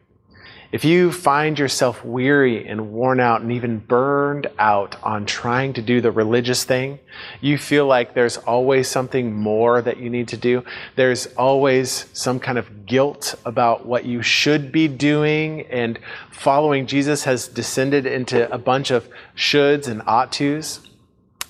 If 0.70 0.84
you 0.84 1.12
find 1.12 1.58
yourself 1.58 2.04
weary 2.04 2.68
and 2.68 2.92
worn 2.92 3.20
out 3.20 3.40
and 3.40 3.50
even 3.52 3.78
burned 3.78 4.48
out 4.58 5.02
on 5.02 5.24
trying 5.24 5.72
to 5.72 5.82
do 5.82 6.02
the 6.02 6.10
religious 6.10 6.62
thing, 6.62 6.98
you 7.40 7.56
feel 7.56 7.86
like 7.86 8.12
there's 8.12 8.36
always 8.36 8.86
something 8.86 9.34
more 9.34 9.80
that 9.80 9.96
you 9.96 10.10
need 10.10 10.28
to 10.28 10.36
do. 10.36 10.62
There's 10.94 11.26
always 11.38 12.04
some 12.12 12.38
kind 12.38 12.58
of 12.58 12.84
guilt 12.84 13.34
about 13.46 13.86
what 13.86 14.04
you 14.04 14.20
should 14.20 14.70
be 14.70 14.88
doing, 14.88 15.62
and 15.68 15.98
following 16.30 16.86
Jesus 16.86 17.24
has 17.24 17.48
descended 17.48 18.04
into 18.04 18.52
a 18.52 18.58
bunch 18.58 18.90
of 18.90 19.08
shoulds 19.34 19.88
and 19.88 20.02
ought 20.06 20.32
tos. 20.32 20.80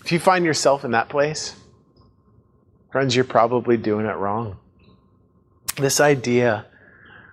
If 0.04 0.12
you 0.12 0.20
find 0.20 0.44
yourself 0.44 0.84
in 0.84 0.92
that 0.92 1.08
place, 1.08 1.56
friends, 2.92 3.16
you're 3.16 3.24
probably 3.24 3.76
doing 3.76 4.06
it 4.06 4.16
wrong. 4.16 4.58
This 5.76 5.98
idea 5.98 6.66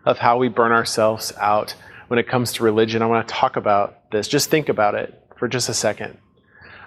of 0.06 0.18
how 0.18 0.38
we 0.38 0.48
burn 0.48 0.72
ourselves 0.72 1.34
out 1.38 1.76
when 2.08 2.20
it 2.20 2.28
comes 2.28 2.54
to 2.54 2.64
religion. 2.64 3.02
I 3.02 3.08
want 3.08 3.28
to 3.28 3.34
talk 3.34 3.56
about 3.56 4.12
this. 4.12 4.28
Just 4.28 4.50
think 4.50 4.70
about 4.70 4.96
it 4.96 5.22
for 5.38 5.48
just 5.48 5.70
a 5.70 5.74
second. 5.74 6.18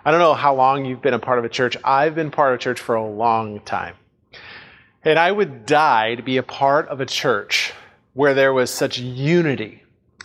I 0.04 0.10
don't 0.10 0.20
know 0.20 0.34
how 0.34 0.54
long 0.54 0.84
you've 0.84 1.02
been 1.02 1.14
a 1.14 1.18
part 1.18 1.38
of 1.38 1.44
a 1.44 1.48
church. 1.48 1.76
I've 1.84 2.14
been 2.14 2.30
part 2.30 2.54
of 2.54 2.60
a 2.60 2.62
church 2.62 2.80
for 2.80 2.94
a 2.94 3.06
long 3.06 3.60
time. 3.60 3.96
And 5.04 5.18
I 5.18 5.30
would 5.30 5.66
die 5.66 6.14
to 6.14 6.22
be 6.22 6.36
a 6.36 6.42
part 6.42 6.88
of 6.88 7.00
a 7.00 7.06
church 7.06 7.72
where 8.14 8.34
there 8.34 8.52
was 8.52 8.70
such 8.70 8.98
unity, 8.98 9.82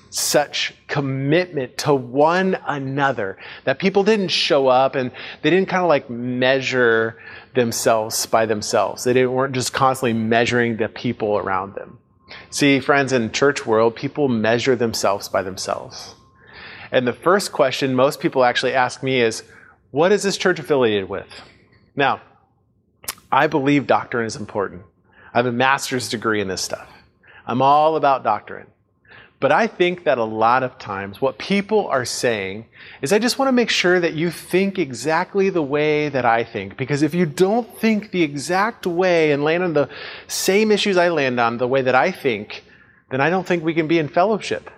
such 0.09 0.73
commitment 0.87 1.77
to 1.79 1.93
one 1.93 2.57
another 2.65 3.37
that 3.65 3.79
people 3.79 4.03
didn't 4.03 4.29
show 4.29 4.67
up 4.67 4.95
and 4.95 5.11
they 5.41 5.49
didn't 5.49 5.69
kind 5.69 5.83
of 5.83 5.89
like 5.89 6.09
measure 6.09 7.17
themselves 7.55 8.25
by 8.25 8.45
themselves. 8.45 9.03
They 9.03 9.13
didn't, 9.13 9.31
weren't 9.31 9.53
just 9.53 9.73
constantly 9.73 10.13
measuring 10.13 10.77
the 10.77 10.87
people 10.87 11.37
around 11.37 11.75
them. 11.75 11.99
See, 12.49 12.79
friends, 12.79 13.13
in 13.13 13.31
church 13.31 13.65
world, 13.65 13.95
people 13.95 14.27
measure 14.27 14.75
themselves 14.75 15.27
by 15.29 15.41
themselves. 15.41 16.15
And 16.91 17.07
the 17.07 17.13
first 17.13 17.51
question 17.51 17.95
most 17.95 18.19
people 18.19 18.43
actually 18.43 18.73
ask 18.73 19.01
me 19.01 19.21
is, 19.21 19.43
what 19.91 20.11
is 20.11 20.23
this 20.23 20.37
church 20.37 20.59
affiliated 20.59 21.09
with? 21.09 21.27
Now, 21.95 22.21
I 23.31 23.47
believe 23.47 23.87
doctrine 23.87 24.25
is 24.25 24.35
important. 24.35 24.83
I 25.33 25.39
have 25.39 25.47
a 25.47 25.51
master's 25.51 26.09
degree 26.09 26.41
in 26.41 26.47
this 26.47 26.61
stuff. 26.61 26.87
I'm 27.45 27.61
all 27.61 27.95
about 27.95 28.23
doctrine. 28.23 28.67
But 29.43 29.51
I 29.51 29.67
think 29.67 30.05
that 30.05 30.19
a 30.19 30.23
lot 30.23 30.63
of 30.63 30.79
times 30.79 31.19
what 31.19 31.37
people 31.37 31.87
are 31.87 32.05
saying 32.05 32.65
is, 33.01 33.11
I 33.11 33.19
just 33.19 33.37
want 33.37 33.49
to 33.49 33.51
make 33.51 33.69
sure 33.69 33.99
that 33.99 34.13
you 34.13 34.31
think 34.31 34.79
exactly 34.79 35.49
the 35.49 35.61
way 35.61 36.07
that 36.07 36.23
I 36.23 36.45
think. 36.45 36.77
Because 36.77 37.01
if 37.01 37.13
you 37.13 37.25
don't 37.25 37.67
think 37.77 38.11
the 38.11 38.23
exact 38.23 38.87
way 38.87 39.33
and 39.33 39.43
land 39.43 39.61
on 39.61 39.73
the 39.73 39.89
same 40.27 40.71
issues 40.71 40.95
I 40.95 41.09
land 41.09 41.41
on 41.41 41.57
the 41.57 41.67
way 41.67 41.81
that 41.81 41.93
I 41.93 42.09
think, 42.09 42.63
then 43.11 43.19
I 43.19 43.29
don't 43.29 43.45
think 43.45 43.65
we 43.65 43.73
can 43.73 43.85
be 43.85 43.99
in 43.99 44.07
fellowship. 44.07 44.69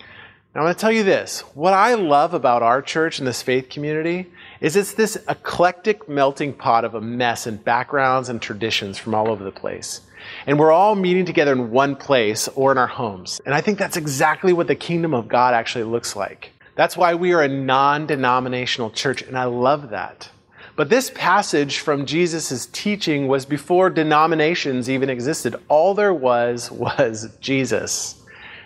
Now, 0.00 0.62
I'm 0.62 0.64
going 0.64 0.74
to 0.74 0.80
tell 0.80 0.90
you 0.90 1.04
this. 1.04 1.42
What 1.54 1.72
I 1.72 1.94
love 1.94 2.34
about 2.34 2.64
our 2.64 2.82
church 2.82 3.20
and 3.20 3.28
this 3.28 3.42
faith 3.42 3.68
community 3.68 4.26
is 4.60 4.76
it's 4.76 4.94
this 4.94 5.16
eclectic 5.28 6.08
melting 6.08 6.52
pot 6.52 6.84
of 6.84 6.94
a 6.94 7.00
mess 7.00 7.46
and 7.46 7.64
backgrounds 7.64 8.28
and 8.28 8.42
traditions 8.42 8.98
from 8.98 9.14
all 9.14 9.30
over 9.30 9.42
the 9.42 9.50
place. 9.50 10.02
And 10.46 10.58
we're 10.58 10.72
all 10.72 10.94
meeting 10.94 11.24
together 11.24 11.52
in 11.52 11.70
one 11.70 11.96
place 11.96 12.48
or 12.48 12.70
in 12.72 12.78
our 12.78 12.86
homes. 12.86 13.40
And 13.46 13.54
I 13.54 13.60
think 13.60 13.78
that's 13.78 13.96
exactly 13.96 14.52
what 14.52 14.66
the 14.66 14.74
kingdom 14.74 15.14
of 15.14 15.28
God 15.28 15.54
actually 15.54 15.84
looks 15.84 16.14
like. 16.14 16.52
That's 16.74 16.96
why 16.96 17.14
we 17.14 17.32
are 17.32 17.42
a 17.42 17.48
non 17.48 18.06
denominational 18.06 18.90
church, 18.90 19.22
and 19.22 19.36
I 19.36 19.44
love 19.44 19.90
that. 19.90 20.30
But 20.76 20.88
this 20.88 21.10
passage 21.14 21.78
from 21.78 22.06
Jesus' 22.06 22.66
teaching 22.66 23.28
was 23.28 23.44
before 23.44 23.90
denominations 23.90 24.88
even 24.88 25.10
existed. 25.10 25.56
All 25.68 25.94
there 25.94 26.14
was 26.14 26.70
was 26.70 27.28
Jesus. 27.40 28.22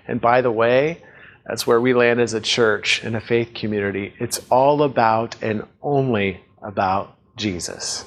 And 0.07 0.21
by 0.21 0.43
the 0.43 0.53
way, 0.53 1.03
that's 1.47 1.67
where 1.67 1.81
we 1.81 1.93
land 1.93 2.21
as 2.21 2.35
a 2.35 2.41
church 2.41 3.03
and 3.05 3.15
a 3.17 3.21
faith 3.21 3.53
community. 3.55 4.15
It's 4.19 4.41
all 4.51 4.83
about 4.83 5.43
and 5.43 5.67
only 5.83 6.41
about 6.63 7.17
Jesus. 7.37 8.05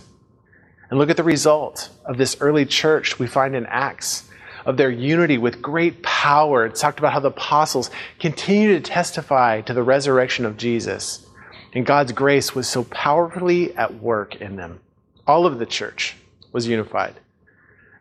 And 0.89 0.97
look 0.97 1.09
at 1.09 1.17
the 1.17 1.23
result 1.23 1.89
of 2.05 2.17
this 2.17 2.37
early 2.39 2.65
church 2.65 3.19
we 3.19 3.27
find 3.27 3.55
in 3.55 3.65
Acts 3.67 4.27
of 4.65 4.77
their 4.77 4.89
unity 4.89 5.37
with 5.37 5.61
great 5.61 6.01
power. 6.03 6.65
It's 6.65 6.81
talked 6.81 6.99
about 6.99 7.13
how 7.13 7.19
the 7.19 7.29
apostles 7.29 7.91
continue 8.19 8.73
to 8.73 8.81
testify 8.81 9.61
to 9.61 9.73
the 9.73 9.83
resurrection 9.83 10.45
of 10.45 10.57
Jesus. 10.57 11.25
And 11.73 11.85
God's 11.85 12.11
grace 12.11 12.55
was 12.55 12.67
so 12.67 12.83
powerfully 12.85 13.75
at 13.75 14.01
work 14.01 14.35
in 14.41 14.55
them. 14.55 14.79
All 15.27 15.45
of 15.45 15.59
the 15.59 15.65
church 15.65 16.15
was 16.51 16.67
unified. 16.67 17.15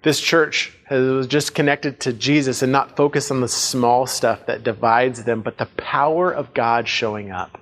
This 0.06 0.20
church 0.20 0.72
was 0.88 1.26
just 1.26 1.56
connected 1.56 1.98
to 2.02 2.12
Jesus 2.12 2.62
and 2.62 2.70
not 2.70 2.96
focused 2.96 3.32
on 3.32 3.40
the 3.40 3.48
small 3.48 4.06
stuff 4.06 4.46
that 4.46 4.62
divides 4.62 5.24
them, 5.24 5.42
but 5.42 5.58
the 5.58 5.66
power 5.76 6.30
of 6.30 6.54
God 6.54 6.86
showing 6.86 7.32
up. 7.32 7.60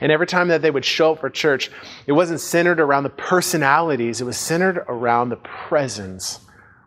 And 0.00 0.12
every 0.12 0.28
time 0.28 0.46
that 0.46 0.62
they 0.62 0.70
would 0.70 0.84
show 0.84 1.14
up 1.14 1.18
for 1.18 1.28
church, 1.28 1.68
it 2.06 2.12
wasn't 2.12 2.38
centered 2.38 2.78
around 2.78 3.02
the 3.02 3.10
personalities, 3.10 4.20
it 4.20 4.24
was 4.24 4.36
centered 4.36 4.84
around 4.86 5.30
the 5.30 5.36
presence 5.38 6.38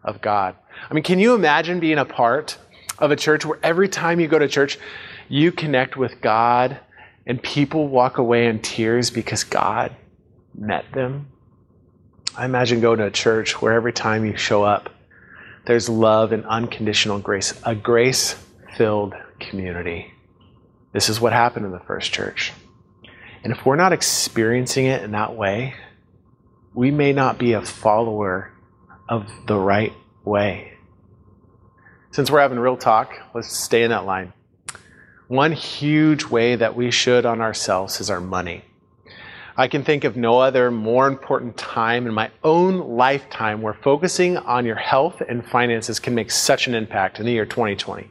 of 0.06 0.22
God. 0.22 0.56
I 0.90 0.94
mean, 0.94 1.04
can 1.04 1.20
you 1.20 1.36
imagine 1.36 1.82
being 1.82 1.98
a 1.98 2.06
part 2.06 2.58
of 2.98 3.12
a 3.12 3.18
church 3.18 3.46
where 3.46 3.60
every 3.62 3.90
time 3.90 4.22
you 4.22 4.30
go 4.30 4.40
to 4.40 4.48
church, 4.48 4.80
you 5.28 5.52
connect 5.52 5.98
with 5.98 6.22
God 6.22 6.80
and 7.28 7.44
people 7.44 7.90
walk 7.90 8.20
away 8.20 8.48
in 8.48 8.60
tears 8.60 9.10
because 9.10 9.44
God 9.44 9.94
met 10.58 10.86
them? 10.94 11.28
I 12.36 12.46
imagine 12.46 12.80
going 12.80 12.98
to 13.00 13.06
a 13.06 13.12
church 13.12 13.62
where 13.62 13.74
every 13.74 13.94
time 13.94 14.26
you 14.26 14.36
show 14.38 14.64
up, 14.64 14.90
there's 15.66 15.90
love 15.90 16.32
and 16.32 16.46
unconditional 16.46 17.20
grace, 17.20 17.60
a 17.64 17.76
grace 17.76 18.36
filled 18.76 19.14
community. 19.40 20.14
This 20.92 21.10
is 21.10 21.22
what 21.22 21.34
happened 21.34 21.66
in 21.66 21.72
the 21.72 21.80
first 21.80 22.12
church. 22.12 22.52
And 23.44 23.52
if 23.52 23.66
we're 23.66 23.76
not 23.76 23.94
experiencing 23.94 24.86
it 24.86 25.04
in 25.04 25.12
that 25.12 25.36
way, 25.36 25.76
we 26.74 26.92
may 26.92 27.14
not 27.14 27.38
be 27.38 27.54
a 27.54 27.62
follower 27.62 28.52
of 29.08 29.30
the 29.48 29.58
right 29.58 29.94
way. 30.24 30.74
Since 32.12 32.30
we're 32.30 32.42
having 32.42 32.60
real 32.60 32.78
talk, 32.78 33.14
let's 33.34 33.56
stay 33.56 33.84
in 33.84 33.90
that 33.90 34.06
line. 34.06 34.34
One 35.28 35.52
huge 35.52 36.26
way 36.26 36.56
that 36.56 36.76
we 36.76 36.92
should 36.92 37.26
on 37.26 37.42
ourselves 37.42 38.00
is 38.00 38.10
our 38.10 38.22
money. 38.22 38.64
I 39.56 39.68
can 39.68 39.84
think 39.84 40.04
of 40.04 40.18
no 40.18 40.40
other 40.40 40.72
more 40.72 41.08
important 41.08 41.56
time 41.58 42.08
in 42.08 42.14
my 42.14 42.32
own 42.44 42.96
lifetime 42.98 43.62
where 43.62 43.76
focusing 43.76 44.38
on 44.38 44.66
your 44.66 44.76
health 44.76 45.22
and 45.22 45.46
finances 45.46 46.00
can 46.00 46.16
make 46.16 46.32
such 46.32 46.68
an 46.68 46.74
impact 46.74 47.20
in 47.20 47.26
the 47.28 47.34
year 47.34 47.46
2020. 47.46 48.10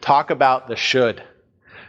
Talk 0.00 0.30
about 0.30 0.68
the 0.68 0.76
should. 0.76 1.22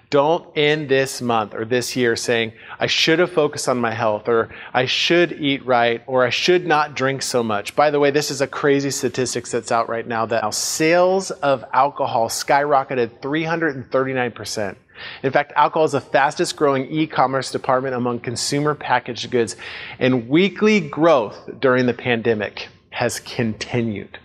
Don't 0.10 0.46
end 0.58 0.89
this 0.89 1.22
month 1.22 1.53
or 1.53 1.65
this 1.65 1.96
year 1.96 2.15
saying, 2.15 2.51
I 2.79 2.88
should 2.88 3.20
have 3.20 3.32
focused 3.32 3.67
on 3.67 3.79
my 3.79 3.91
health, 3.91 4.27
or 4.27 4.53
I 4.74 4.86
should 4.86 5.32
eat 5.34 5.65
right, 5.65 6.03
or 6.05 6.25
I 6.25 6.29
should 6.29 6.67
not 6.67 6.96
drink 6.96 7.22
so 7.22 7.44
much. 7.44 7.75
By 7.75 7.89
the 7.91 8.00
way, 8.00 8.12
this 8.12 8.29
is 8.29 8.39
a 8.39 8.48
crazy 8.48 8.91
statistic 8.91 9.48
that's 9.48 9.72
out 9.72 9.89
right 9.89 10.08
now 10.08 10.25
that 10.27 10.53
sales 10.53 11.32
of 11.32 11.65
alcohol 11.74 12.29
skyrocketed 12.29 13.20
339%. 13.20 14.75
In 15.24 15.32
fact, 15.32 15.54
alcohol 15.56 15.86
is 15.86 15.92
the 15.94 16.02
fastest 16.02 16.56
growing 16.56 16.90
e 16.92 17.08
commerce 17.08 17.52
department 17.52 17.96
among 17.96 18.20
consumer 18.20 18.75
packaged 18.75 19.30
goods, 19.32 19.56
and 20.00 20.30
weekly 20.30 20.80
growth 20.80 21.50
during 21.60 21.86
the 21.86 21.94
pandemic 21.94 22.68
has 22.90 23.20
continued. 23.20 24.18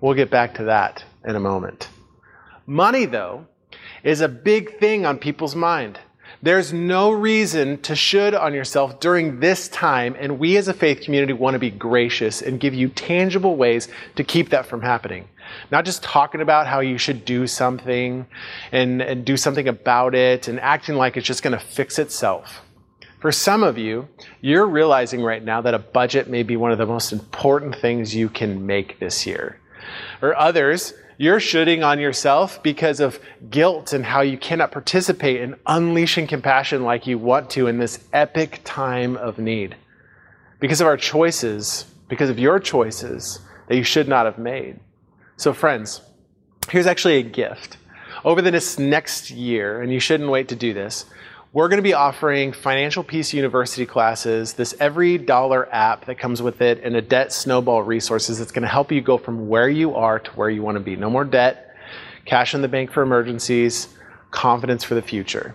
We'll 0.00 0.14
get 0.14 0.30
back 0.30 0.54
to 0.54 0.64
that 0.64 1.04
in 1.24 1.34
a 1.34 1.40
moment. 1.40 1.88
Money, 2.66 3.06
though, 3.06 3.46
is 4.04 4.20
a 4.20 4.28
big 4.28 4.78
thing 4.78 5.06
on 5.06 5.18
people's 5.18 5.56
mind. 5.56 5.98
There's 6.40 6.72
no 6.72 7.10
reason 7.10 7.80
to 7.82 7.96
should 7.96 8.34
on 8.34 8.54
yourself 8.54 9.00
during 9.00 9.40
this 9.40 9.66
time, 9.68 10.14
and 10.18 10.38
we 10.38 10.56
as 10.56 10.68
a 10.68 10.74
faith 10.74 11.00
community 11.00 11.32
want 11.32 11.54
to 11.54 11.58
be 11.58 11.70
gracious 11.70 12.42
and 12.42 12.60
give 12.60 12.74
you 12.74 12.90
tangible 12.90 13.56
ways 13.56 13.88
to 14.14 14.22
keep 14.22 14.50
that 14.50 14.66
from 14.66 14.82
happening. 14.82 15.28
Not 15.70 15.84
just 15.84 16.02
talking 16.02 16.40
about 16.40 16.66
how 16.66 16.80
you 16.80 16.98
should 16.98 17.24
do 17.24 17.46
something 17.46 18.26
and, 18.72 19.02
and 19.02 19.24
do 19.24 19.36
something 19.36 19.68
about 19.68 20.14
it 20.14 20.48
and 20.48 20.60
acting 20.60 20.96
like 20.96 21.16
it's 21.16 21.26
just 21.26 21.42
going 21.42 21.58
to 21.58 21.64
fix 21.64 21.98
itself. 21.98 22.60
For 23.20 23.32
some 23.32 23.62
of 23.62 23.76
you, 23.78 24.08
you're 24.40 24.66
realizing 24.66 25.22
right 25.22 25.44
now 25.44 25.60
that 25.62 25.74
a 25.74 25.78
budget 25.78 26.28
may 26.28 26.44
be 26.44 26.56
one 26.56 26.70
of 26.70 26.78
the 26.78 26.86
most 26.86 27.12
important 27.12 27.74
things 27.74 28.14
you 28.14 28.28
can 28.28 28.64
make 28.64 29.00
this 29.00 29.26
year. 29.26 29.58
Or 30.22 30.36
others, 30.36 30.94
You're 31.20 31.40
shooting 31.40 31.82
on 31.82 31.98
yourself 31.98 32.62
because 32.62 33.00
of 33.00 33.18
guilt 33.50 33.92
and 33.92 34.04
how 34.04 34.20
you 34.20 34.38
cannot 34.38 34.70
participate 34.70 35.40
in 35.40 35.56
unleashing 35.66 36.28
compassion 36.28 36.84
like 36.84 37.08
you 37.08 37.18
want 37.18 37.50
to 37.50 37.66
in 37.66 37.78
this 37.78 38.04
epic 38.12 38.60
time 38.62 39.16
of 39.16 39.36
need. 39.36 39.74
Because 40.60 40.80
of 40.80 40.86
our 40.86 40.96
choices, 40.96 41.86
because 42.08 42.30
of 42.30 42.38
your 42.38 42.60
choices 42.60 43.40
that 43.66 43.76
you 43.76 43.82
should 43.82 44.06
not 44.06 44.26
have 44.26 44.38
made. 44.38 44.78
So, 45.38 45.52
friends, 45.52 46.00
here's 46.68 46.88
actually 46.88 47.18
a 47.18 47.22
gift. 47.22 47.76
Over 48.24 48.42
this 48.42 48.76
next 48.76 49.30
year, 49.30 49.80
and 49.80 49.92
you 49.92 50.00
shouldn't 50.00 50.28
wait 50.30 50.48
to 50.48 50.56
do 50.56 50.74
this, 50.74 51.04
we're 51.52 51.68
going 51.68 51.78
to 51.78 51.82
be 51.82 51.94
offering 51.94 52.52
Financial 52.52 53.04
Peace 53.04 53.32
University 53.32 53.86
classes, 53.86 54.54
this 54.54 54.72
EveryDollar 54.74 55.68
app 55.70 56.06
that 56.06 56.18
comes 56.18 56.42
with 56.42 56.60
it, 56.60 56.80
and 56.82 56.96
a 56.96 57.00
debt 57.00 57.32
snowball 57.32 57.84
resources 57.84 58.40
that's 58.40 58.50
going 58.50 58.64
to 58.64 58.68
help 58.68 58.90
you 58.90 59.00
go 59.00 59.16
from 59.16 59.48
where 59.48 59.68
you 59.68 59.94
are 59.94 60.18
to 60.18 60.30
where 60.32 60.50
you 60.50 60.60
want 60.60 60.74
to 60.74 60.80
be. 60.80 60.96
No 60.96 61.08
more 61.08 61.24
debt, 61.24 61.72
cash 62.24 62.52
in 62.52 62.60
the 62.60 62.66
bank 62.66 62.90
for 62.90 63.04
emergencies, 63.04 63.94
confidence 64.32 64.82
for 64.82 64.96
the 64.96 65.02
future. 65.02 65.54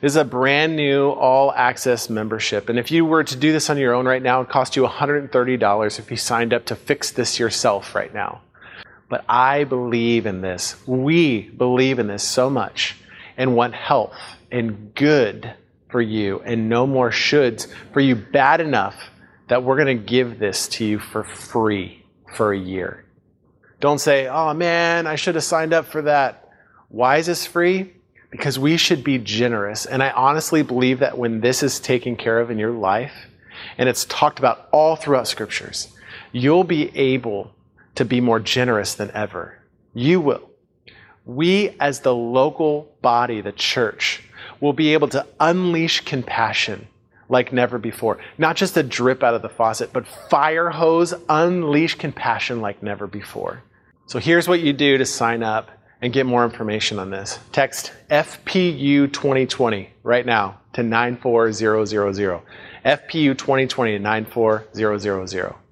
This 0.00 0.12
is 0.12 0.16
a 0.16 0.24
brand 0.24 0.76
new 0.76 1.08
all 1.10 1.52
access 1.52 2.08
membership. 2.08 2.68
And 2.68 2.78
if 2.78 2.92
you 2.92 3.04
were 3.04 3.24
to 3.24 3.36
do 3.36 3.50
this 3.50 3.70
on 3.70 3.76
your 3.76 3.92
own 3.92 4.06
right 4.06 4.22
now, 4.22 4.36
it 4.36 4.42
would 4.44 4.50
cost 4.50 4.76
you 4.76 4.86
$130 4.86 5.98
if 5.98 6.10
you 6.12 6.16
signed 6.16 6.54
up 6.54 6.64
to 6.66 6.76
fix 6.76 7.10
this 7.10 7.40
yourself 7.40 7.92
right 7.96 8.14
now. 8.14 8.42
But 9.08 9.24
I 9.28 9.64
believe 9.64 10.26
in 10.26 10.40
this. 10.40 10.76
We 10.86 11.42
believe 11.42 11.98
in 11.98 12.08
this 12.08 12.24
so 12.24 12.50
much 12.50 12.96
and 13.36 13.54
want 13.54 13.74
health 13.74 14.18
and 14.50 14.94
good 14.94 15.54
for 15.88 16.00
you 16.00 16.40
and 16.40 16.68
no 16.68 16.86
more 16.86 17.10
shoulds 17.10 17.68
for 17.92 18.00
you 18.00 18.16
bad 18.16 18.60
enough 18.60 19.10
that 19.48 19.62
we're 19.62 19.76
going 19.76 19.96
to 19.96 20.04
give 20.04 20.38
this 20.38 20.66
to 20.68 20.84
you 20.84 20.98
for 20.98 21.22
free 21.22 22.04
for 22.34 22.52
a 22.52 22.58
year. 22.58 23.04
Don't 23.78 24.00
say, 24.00 24.26
oh 24.26 24.54
man, 24.54 25.06
I 25.06 25.14
should 25.14 25.34
have 25.36 25.44
signed 25.44 25.72
up 25.72 25.86
for 25.86 26.02
that. 26.02 26.50
Why 26.88 27.18
is 27.18 27.26
this 27.26 27.46
free? 27.46 27.92
Because 28.30 28.58
we 28.58 28.76
should 28.76 29.04
be 29.04 29.18
generous. 29.18 29.86
And 29.86 30.02
I 30.02 30.10
honestly 30.10 30.62
believe 30.62 30.98
that 31.00 31.16
when 31.16 31.40
this 31.40 31.62
is 31.62 31.78
taken 31.78 32.16
care 32.16 32.40
of 32.40 32.50
in 32.50 32.58
your 32.58 32.72
life, 32.72 33.14
and 33.78 33.88
it's 33.88 34.04
talked 34.06 34.38
about 34.38 34.68
all 34.72 34.96
throughout 34.96 35.28
scriptures, 35.28 35.94
you'll 36.32 36.64
be 36.64 36.94
able 36.96 37.54
to 37.96 38.04
be 38.04 38.20
more 38.20 38.40
generous 38.40 38.94
than 38.94 39.10
ever. 39.12 39.58
You 39.92 40.20
will. 40.20 40.50
We, 41.24 41.76
as 41.80 42.00
the 42.00 42.14
local 42.14 42.92
body, 43.02 43.40
the 43.40 43.52
church, 43.52 44.22
will 44.60 44.72
be 44.72 44.92
able 44.92 45.08
to 45.08 45.26
unleash 45.40 46.02
compassion 46.02 46.86
like 47.28 47.52
never 47.52 47.78
before. 47.78 48.18
Not 48.38 48.56
just 48.56 48.76
a 48.76 48.82
drip 48.82 49.22
out 49.24 49.34
of 49.34 49.42
the 49.42 49.48
faucet, 49.48 49.92
but 49.92 50.06
fire 50.06 50.70
hose, 50.70 51.12
unleash 51.28 51.96
compassion 51.96 52.60
like 52.60 52.82
never 52.82 53.06
before. 53.06 53.62
So 54.06 54.20
here's 54.20 54.48
what 54.48 54.60
you 54.60 54.72
do 54.72 54.98
to 54.98 55.04
sign 55.04 55.42
up 55.42 55.70
and 56.00 56.12
get 56.12 56.26
more 56.26 56.44
information 56.44 56.98
on 56.98 57.10
this. 57.10 57.40
Text 57.52 57.92
FPU 58.10 59.12
2020 59.12 59.90
right 60.04 60.24
now 60.24 60.60
to 60.74 60.82
94000. 60.82 62.40
FPU 62.84 63.36
2020 63.36 63.92
to 63.92 63.98
94000. 63.98 65.65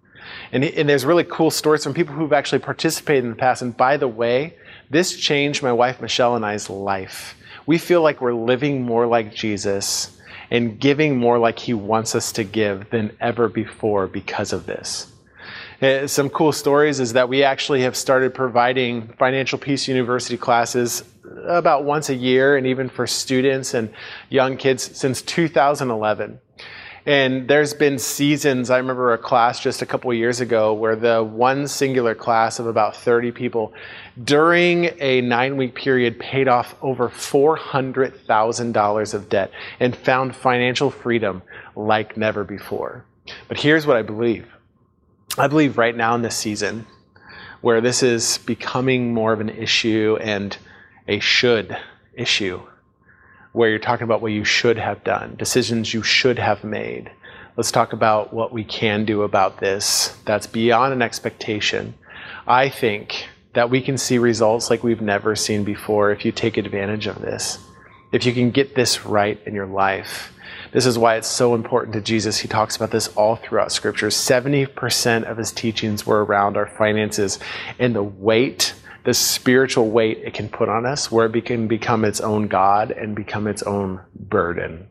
And, 0.54 0.64
and 0.64 0.88
there's 0.88 1.04
really 1.04 1.24
cool 1.24 1.50
stories 1.50 1.84
from 1.84 1.92
people 1.92 2.14
who've 2.14 2.32
actually 2.32 2.60
participated 2.60 3.24
in 3.24 3.30
the 3.30 3.36
past. 3.36 3.60
And 3.60 3.76
by 3.76 3.98
the 3.98 4.08
way, 4.08 4.54
this 4.88 5.14
changed 5.16 5.62
my 5.62 5.72
wife 5.72 6.00
Michelle 6.00 6.36
and 6.36 6.46
I's 6.46 6.70
life 6.70 7.36
we 7.66 7.78
feel 7.78 8.02
like 8.02 8.20
we're 8.20 8.34
living 8.34 8.82
more 8.82 9.06
like 9.06 9.34
Jesus 9.34 10.18
and 10.50 10.78
giving 10.78 11.16
more 11.16 11.38
like 11.38 11.58
he 11.58 11.74
wants 11.74 12.14
us 12.14 12.32
to 12.32 12.44
give 12.44 12.90
than 12.90 13.16
ever 13.20 13.48
before 13.48 14.06
because 14.06 14.52
of 14.52 14.66
this. 14.66 15.10
Uh, 15.80 16.06
some 16.06 16.30
cool 16.30 16.52
stories 16.52 17.00
is 17.00 17.14
that 17.14 17.28
we 17.28 17.42
actually 17.42 17.82
have 17.82 17.96
started 17.96 18.34
providing 18.34 19.08
Financial 19.18 19.58
Peace 19.58 19.88
University 19.88 20.36
classes 20.36 21.04
about 21.46 21.84
once 21.84 22.10
a 22.10 22.14
year 22.14 22.56
and 22.56 22.66
even 22.66 22.88
for 22.88 23.06
students 23.06 23.74
and 23.74 23.90
young 24.28 24.56
kids 24.56 24.96
since 24.96 25.20
2011. 25.22 26.38
And 27.06 27.48
there's 27.48 27.74
been 27.74 27.98
seasons, 27.98 28.70
I 28.70 28.78
remember 28.78 29.12
a 29.12 29.18
class 29.18 29.60
just 29.60 29.82
a 29.82 29.86
couple 29.86 30.14
years 30.14 30.40
ago 30.40 30.72
where 30.72 30.96
the 30.96 31.22
one 31.22 31.68
singular 31.68 32.14
class 32.14 32.58
of 32.58 32.66
about 32.66 32.96
30 32.96 33.30
people 33.32 33.74
during 34.22 34.90
a 35.00 35.20
nine 35.20 35.58
week 35.58 35.74
period 35.74 36.18
paid 36.18 36.48
off 36.48 36.74
over 36.80 37.10
$400,000 37.10 39.14
of 39.14 39.28
debt 39.28 39.50
and 39.80 39.94
found 39.94 40.34
financial 40.34 40.90
freedom 40.90 41.42
like 41.76 42.16
never 42.16 42.42
before. 42.42 43.04
But 43.48 43.58
here's 43.58 43.86
what 43.86 43.98
I 43.98 44.02
believe 44.02 44.46
I 45.36 45.48
believe 45.48 45.76
right 45.76 45.96
now 45.96 46.14
in 46.14 46.22
this 46.22 46.36
season, 46.36 46.86
where 47.60 47.82
this 47.82 48.02
is 48.02 48.38
becoming 48.38 49.12
more 49.12 49.34
of 49.34 49.40
an 49.40 49.50
issue 49.50 50.16
and 50.20 50.56
a 51.06 51.18
should 51.18 51.76
issue 52.14 52.62
where 53.54 53.70
you're 53.70 53.78
talking 53.78 54.02
about 54.02 54.20
what 54.20 54.32
you 54.32 54.44
should 54.44 54.76
have 54.76 55.04
done, 55.04 55.36
decisions 55.36 55.94
you 55.94 56.02
should 56.02 56.40
have 56.40 56.64
made. 56.64 57.08
Let's 57.56 57.70
talk 57.70 57.92
about 57.92 58.34
what 58.34 58.52
we 58.52 58.64
can 58.64 59.04
do 59.04 59.22
about 59.22 59.60
this 59.60 60.18
that's 60.24 60.48
beyond 60.48 60.92
an 60.92 61.02
expectation. 61.02 61.94
I 62.48 62.68
think 62.68 63.28
that 63.52 63.70
we 63.70 63.80
can 63.80 63.96
see 63.96 64.18
results 64.18 64.70
like 64.70 64.82
we've 64.82 65.00
never 65.00 65.36
seen 65.36 65.62
before 65.62 66.10
if 66.10 66.24
you 66.24 66.32
take 66.32 66.56
advantage 66.56 67.06
of 67.06 67.22
this. 67.22 67.58
If 68.12 68.26
you 68.26 68.32
can 68.32 68.50
get 68.50 68.74
this 68.74 69.06
right 69.06 69.40
in 69.46 69.54
your 69.54 69.66
life. 69.66 70.32
This 70.72 70.84
is 70.84 70.98
why 70.98 71.14
it's 71.14 71.28
so 71.28 71.54
important 71.54 71.94
to 71.94 72.00
Jesus. 72.00 72.38
He 72.38 72.48
talks 72.48 72.74
about 72.74 72.90
this 72.90 73.06
all 73.16 73.36
throughout 73.36 73.70
Scripture. 73.70 74.08
70% 74.08 75.30
of 75.30 75.36
his 75.36 75.52
teachings 75.52 76.04
were 76.04 76.24
around 76.24 76.56
our 76.56 76.66
finances 76.66 77.38
and 77.78 77.94
the 77.94 78.02
weight 78.02 78.74
the 79.04 79.14
spiritual 79.14 79.90
weight 79.90 80.18
it 80.24 80.34
can 80.34 80.48
put 80.48 80.68
on 80.68 80.86
us, 80.86 81.10
where 81.10 81.26
it 81.26 81.44
can 81.44 81.68
become 81.68 82.04
its 82.04 82.20
own 82.20 82.48
God 82.48 82.90
and 82.90 83.14
become 83.14 83.46
its 83.46 83.62
own 83.62 84.00
burden. 84.14 84.88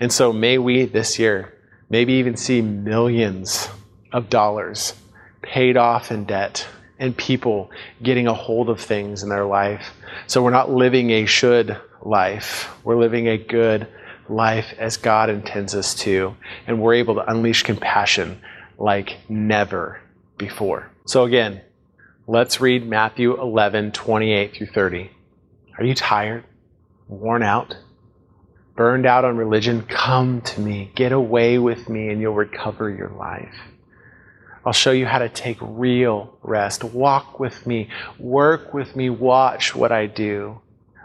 And 0.00 0.12
so 0.12 0.32
may 0.32 0.58
we 0.58 0.84
this 0.84 1.18
year 1.18 1.52
maybe 1.90 2.14
even 2.14 2.36
see 2.36 2.62
millions 2.62 3.68
of 4.12 4.30
dollars 4.30 4.94
paid 5.42 5.76
off 5.76 6.10
in 6.10 6.24
debt 6.24 6.66
and 6.98 7.16
people 7.16 7.70
getting 8.02 8.28
a 8.28 8.34
hold 8.34 8.68
of 8.68 8.80
things 8.80 9.22
in 9.22 9.28
their 9.28 9.44
life. 9.44 9.92
So 10.28 10.42
we're 10.42 10.50
not 10.50 10.70
living 10.70 11.10
a 11.10 11.26
should 11.26 11.76
life. 12.00 12.70
We're 12.84 12.96
living 12.96 13.28
a 13.28 13.36
good 13.36 13.88
life 14.28 14.72
as 14.78 14.96
God 14.96 15.28
intends 15.28 15.74
us 15.74 15.94
to. 15.96 16.36
And 16.66 16.80
we're 16.80 16.94
able 16.94 17.16
to 17.16 17.28
unleash 17.28 17.64
compassion 17.64 18.40
like 18.78 19.18
never 19.28 20.00
before. 20.38 20.90
So 21.06 21.24
again, 21.24 21.60
Let's 22.28 22.60
read 22.60 22.88
Matthew 22.88 23.40
11, 23.40 23.90
28 23.90 24.54
through 24.54 24.68
30. 24.68 25.10
Are 25.76 25.84
you 25.84 25.92
tired? 25.92 26.44
Worn 27.08 27.42
out? 27.42 27.76
Burned 28.76 29.06
out 29.06 29.24
on 29.24 29.36
religion? 29.36 29.82
Come 29.82 30.40
to 30.42 30.60
me. 30.60 30.92
Get 30.94 31.10
away 31.10 31.58
with 31.58 31.88
me, 31.88 32.10
and 32.10 32.20
you'll 32.20 32.34
recover 32.34 32.88
your 32.88 33.08
life. 33.08 33.56
I'll 34.64 34.72
show 34.72 34.92
you 34.92 35.04
how 35.04 35.18
to 35.18 35.28
take 35.28 35.58
real 35.60 36.38
rest. 36.42 36.84
Walk 36.84 37.40
with 37.40 37.66
me. 37.66 37.88
Work 38.20 38.72
with 38.72 38.94
me. 38.94 39.10
Watch 39.10 39.74
what 39.74 39.90
I 39.90 40.06
do. 40.06 40.60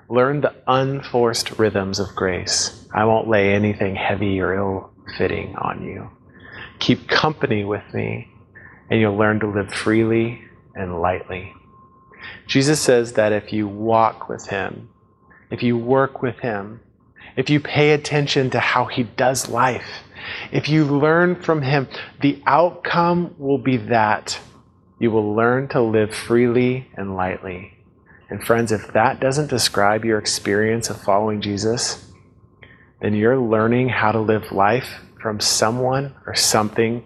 Learn 0.09 0.41
the 0.41 0.53
unforced 0.67 1.57
rhythms 1.57 1.97
of 1.97 2.15
grace. 2.15 2.85
I 2.93 3.05
won't 3.05 3.27
lay 3.27 3.55
anything 3.55 3.95
heavy 3.95 4.39
or 4.39 4.53
ill 4.53 4.91
fitting 5.17 5.55
on 5.55 5.83
you. 5.83 6.11
Keep 6.77 7.07
company 7.07 7.63
with 7.63 7.91
me, 7.91 8.29
and 8.91 9.01
you'll 9.01 9.17
learn 9.17 9.39
to 9.39 9.47
live 9.47 9.73
freely 9.73 10.43
and 10.77 11.01
lightly. 11.01 11.53
Jesus 12.45 12.79
says 12.79 13.13
that 13.13 13.33
if 13.33 13.51
you 13.51 13.67
walk 13.67 14.29
with 14.29 14.47
Him, 14.47 14.89
if 15.51 15.63
you 15.63 15.77
work 15.77 16.21
with 16.21 16.39
Him, 16.39 16.81
if 17.35 17.49
you 17.49 17.59
pay 17.59 17.91
attention 17.91 18.49
to 18.51 18.59
how 18.59 18.85
He 18.85 19.03
does 19.03 19.49
life, 19.49 20.03
if 20.51 20.69
you 20.69 20.85
learn 20.85 21.35
from 21.35 21.61
Him, 21.61 21.87
the 22.21 22.41
outcome 22.45 23.35
will 23.37 23.57
be 23.57 23.77
that 23.77 24.39
you 24.99 25.11
will 25.11 25.35
learn 25.35 25.67
to 25.69 25.81
live 25.81 26.13
freely 26.13 26.89
and 26.95 27.15
lightly. 27.15 27.73
And 28.29 28.43
friends, 28.43 28.71
if 28.71 28.93
that 28.93 29.19
doesn't 29.19 29.49
describe 29.49 30.03
your 30.03 30.17
experience 30.17 30.89
of 30.89 31.01
following 31.01 31.39
Jesus, 31.39 32.11
then 33.01 33.13
you're 33.13 33.39
learning 33.39 33.89
how 33.89 34.11
to 34.11 34.19
live 34.19 34.51
life 34.51 35.01
from 35.21 35.39
someone 35.39 36.15
or 36.25 36.35
something 36.35 37.05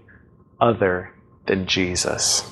other 0.59 1.13
than 1.45 1.67
Jesus 1.67 2.49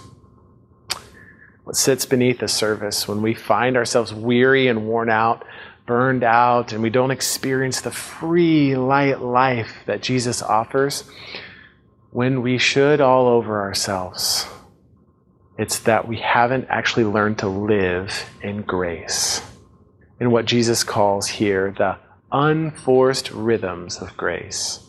what 1.69 1.75
sits 1.75 2.07
beneath 2.07 2.39
the 2.39 2.47
surface 2.47 3.07
when 3.07 3.21
we 3.21 3.35
find 3.35 3.77
ourselves 3.77 4.11
weary 4.11 4.67
and 4.69 4.87
worn 4.87 5.07
out, 5.07 5.45
burned 5.85 6.23
out, 6.23 6.73
and 6.73 6.81
we 6.81 6.89
don't 6.89 7.11
experience 7.11 7.81
the 7.81 7.91
free, 7.91 8.75
light 8.75 9.21
life 9.21 9.71
that 9.85 10.01
Jesus 10.01 10.41
offers, 10.41 11.03
when 12.09 12.41
we 12.41 12.57
should 12.57 12.99
all 12.99 13.27
over 13.27 13.61
ourselves. 13.61 14.47
It's 15.59 15.77
that 15.81 16.07
we 16.07 16.17
haven't 16.17 16.65
actually 16.69 17.03
learned 17.03 17.37
to 17.37 17.47
live 17.47 18.27
in 18.41 18.63
grace, 18.63 19.43
in 20.19 20.31
what 20.31 20.45
Jesus 20.45 20.83
calls 20.83 21.27
here 21.27 21.71
the 21.77 21.99
unforced 22.31 23.29
rhythms 23.29 23.97
of 23.97 24.17
grace. 24.17 24.79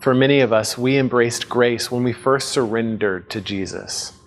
For 0.00 0.14
many 0.14 0.40
of 0.40 0.54
us, 0.54 0.78
we 0.78 0.96
embraced 0.96 1.50
grace 1.50 1.90
when 1.90 2.02
we 2.02 2.14
first 2.14 2.48
surrendered 2.48 3.28
to 3.28 3.42
Jesus. 3.42 4.17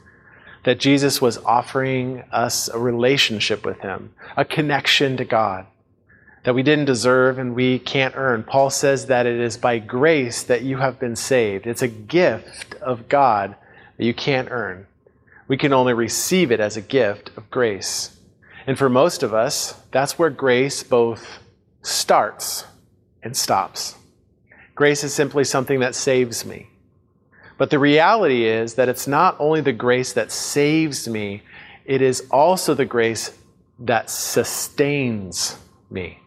That 0.63 0.79
Jesus 0.79 1.21
was 1.21 1.37
offering 1.39 2.23
us 2.31 2.67
a 2.67 2.77
relationship 2.77 3.65
with 3.65 3.79
Him, 3.79 4.13
a 4.37 4.45
connection 4.45 5.17
to 5.17 5.25
God 5.25 5.65
that 6.43 6.55
we 6.55 6.63
didn't 6.63 6.85
deserve 6.85 7.37
and 7.37 7.55
we 7.55 7.79
can't 7.79 8.15
earn. 8.15 8.43
Paul 8.43 8.69
says 8.69 9.07
that 9.07 9.25
it 9.25 9.39
is 9.39 9.57
by 9.57 9.79
grace 9.79 10.43
that 10.43 10.63
you 10.63 10.77
have 10.77 10.99
been 10.99 11.15
saved. 11.15 11.67
It's 11.67 11.83
a 11.83 11.87
gift 11.87 12.73
of 12.75 13.07
God 13.07 13.55
that 13.97 14.05
you 14.05 14.13
can't 14.13 14.49
earn. 14.49 14.87
We 15.47 15.57
can 15.57 15.73
only 15.73 15.93
receive 15.93 16.51
it 16.51 16.59
as 16.59 16.77
a 16.77 16.81
gift 16.81 17.31
of 17.37 17.49
grace. 17.51 18.17
And 18.65 18.77
for 18.77 18.89
most 18.89 19.21
of 19.21 19.33
us, 19.33 19.79
that's 19.91 20.17
where 20.17 20.29
grace 20.29 20.81
both 20.81 21.39
starts 21.83 22.65
and 23.21 23.35
stops. 23.35 23.95
Grace 24.73 25.03
is 25.03 25.13
simply 25.13 25.43
something 25.43 25.79
that 25.81 25.93
saves 25.93 26.45
me. 26.45 26.67
But 27.61 27.69
the 27.69 27.77
reality 27.77 28.45
is 28.45 28.73
that 28.73 28.89
it's 28.89 29.05
not 29.05 29.35
only 29.37 29.61
the 29.61 29.71
grace 29.71 30.13
that 30.13 30.31
saves 30.31 31.07
me, 31.07 31.43
it 31.85 32.01
is 32.01 32.25
also 32.31 32.73
the 32.73 32.85
grace 32.85 33.37
that 33.77 34.09
sustains 34.09 35.57
me. 35.87 36.17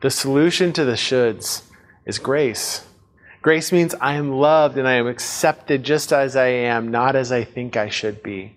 The 0.00 0.10
solution 0.10 0.72
to 0.72 0.84
the 0.84 0.94
shoulds 0.94 1.62
is 2.04 2.18
grace. 2.18 2.84
Grace 3.42 3.70
means 3.70 3.94
I 4.00 4.14
am 4.14 4.32
loved 4.32 4.76
and 4.76 4.88
I 4.88 4.94
am 4.94 5.06
accepted 5.06 5.84
just 5.84 6.12
as 6.12 6.34
I 6.34 6.48
am, 6.48 6.90
not 6.90 7.14
as 7.14 7.30
I 7.30 7.44
think 7.44 7.76
I 7.76 7.88
should 7.88 8.20
be. 8.20 8.56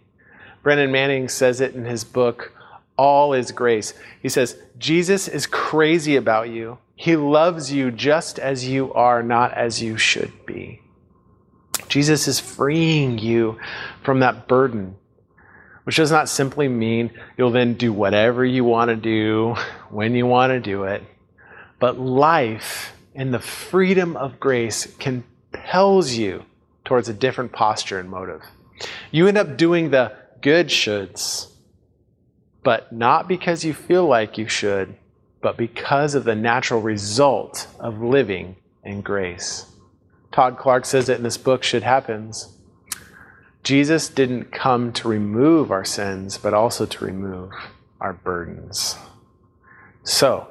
Brennan 0.63 0.91
Manning 0.91 1.29
says 1.29 1.61
it 1.61 1.75
in 1.75 1.85
his 1.85 2.03
book, 2.03 2.53
All 2.97 3.33
is 3.33 3.51
Grace. 3.51 3.93
He 4.19 4.29
says, 4.29 4.57
Jesus 4.79 5.27
is 5.27 5.45
crazy 5.45 6.15
about 6.15 6.49
you. 6.49 6.79
He 6.95 7.15
loves 7.15 7.71
you 7.71 7.91
just 7.91 8.39
as 8.39 8.67
you 8.67 8.91
are, 8.93 9.21
not 9.21 9.53
as 9.53 9.79
you 9.79 9.99
should 9.99 10.43
be. 10.47 10.81
Jesus 11.87 12.27
is 12.27 12.39
freeing 12.39 13.17
you 13.17 13.59
from 14.03 14.19
that 14.21 14.47
burden, 14.47 14.95
which 15.83 15.97
does 15.97 16.11
not 16.11 16.29
simply 16.29 16.67
mean 16.67 17.11
you'll 17.37 17.51
then 17.51 17.75
do 17.75 17.93
whatever 17.93 18.43
you 18.43 18.63
want 18.63 18.89
to 18.89 18.95
do 18.95 19.55
when 19.89 20.15
you 20.15 20.25
want 20.25 20.51
to 20.51 20.59
do 20.59 20.83
it, 20.83 21.03
but 21.79 21.99
life 21.99 22.93
in 23.13 23.31
the 23.31 23.39
freedom 23.39 24.17
of 24.17 24.39
grace 24.39 24.93
compels 24.99 26.13
you 26.13 26.43
towards 26.85 27.09
a 27.09 27.13
different 27.13 27.51
posture 27.51 27.99
and 27.99 28.09
motive. 28.09 28.41
You 29.11 29.27
end 29.27 29.37
up 29.37 29.57
doing 29.57 29.89
the 29.89 30.13
good 30.41 30.67
shoulds, 30.67 31.49
but 32.63 32.91
not 32.91 33.27
because 33.27 33.63
you 33.63 33.73
feel 33.73 34.05
like 34.05 34.37
you 34.37 34.47
should, 34.47 34.95
but 35.41 35.57
because 35.57 36.15
of 36.15 36.23
the 36.23 36.35
natural 36.35 36.81
result 36.81 37.67
of 37.79 38.01
living 38.01 38.55
in 38.83 39.01
grace. 39.01 39.65
Todd 40.37 40.59
Clark 40.59 40.85
says 40.85 41.09
it 41.09 41.17
in 41.17 41.23
this 41.23 41.35
book, 41.35 41.63
Should 41.63 41.81
Happens. 41.81 42.55
Jesus 43.63 44.07
didn't 44.07 44.51
come 44.51 44.93
to 44.93 45.07
remove 45.07 45.71
our 45.71 45.83
sins, 45.83 46.37
but 46.37 46.53
also 46.53 46.85
to 46.85 47.05
remove 47.05 47.49
our 47.99 48.13
burdens. 48.13 48.97
So, 50.03 50.47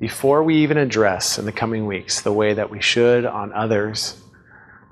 before 0.00 0.42
we 0.42 0.56
even 0.56 0.76
address 0.76 1.38
in 1.38 1.44
the 1.44 1.52
coming 1.52 1.86
weeks 1.86 2.20
the 2.20 2.32
way 2.32 2.52
that 2.52 2.68
we 2.68 2.82
should 2.82 3.24
on 3.24 3.52
others, 3.52 4.20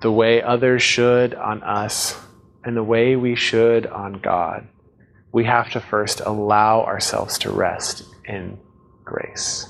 the 0.00 0.12
way 0.12 0.42
others 0.42 0.80
should 0.80 1.34
on 1.34 1.64
us, 1.64 2.16
and 2.62 2.76
the 2.76 2.84
way 2.84 3.16
we 3.16 3.34
should 3.34 3.84
on 3.88 4.20
God, 4.20 4.68
we 5.32 5.42
have 5.46 5.70
to 5.70 5.80
first 5.80 6.20
allow 6.20 6.84
ourselves 6.84 7.36
to 7.38 7.50
rest 7.50 8.04
in 8.24 8.60
grace. 9.04 9.66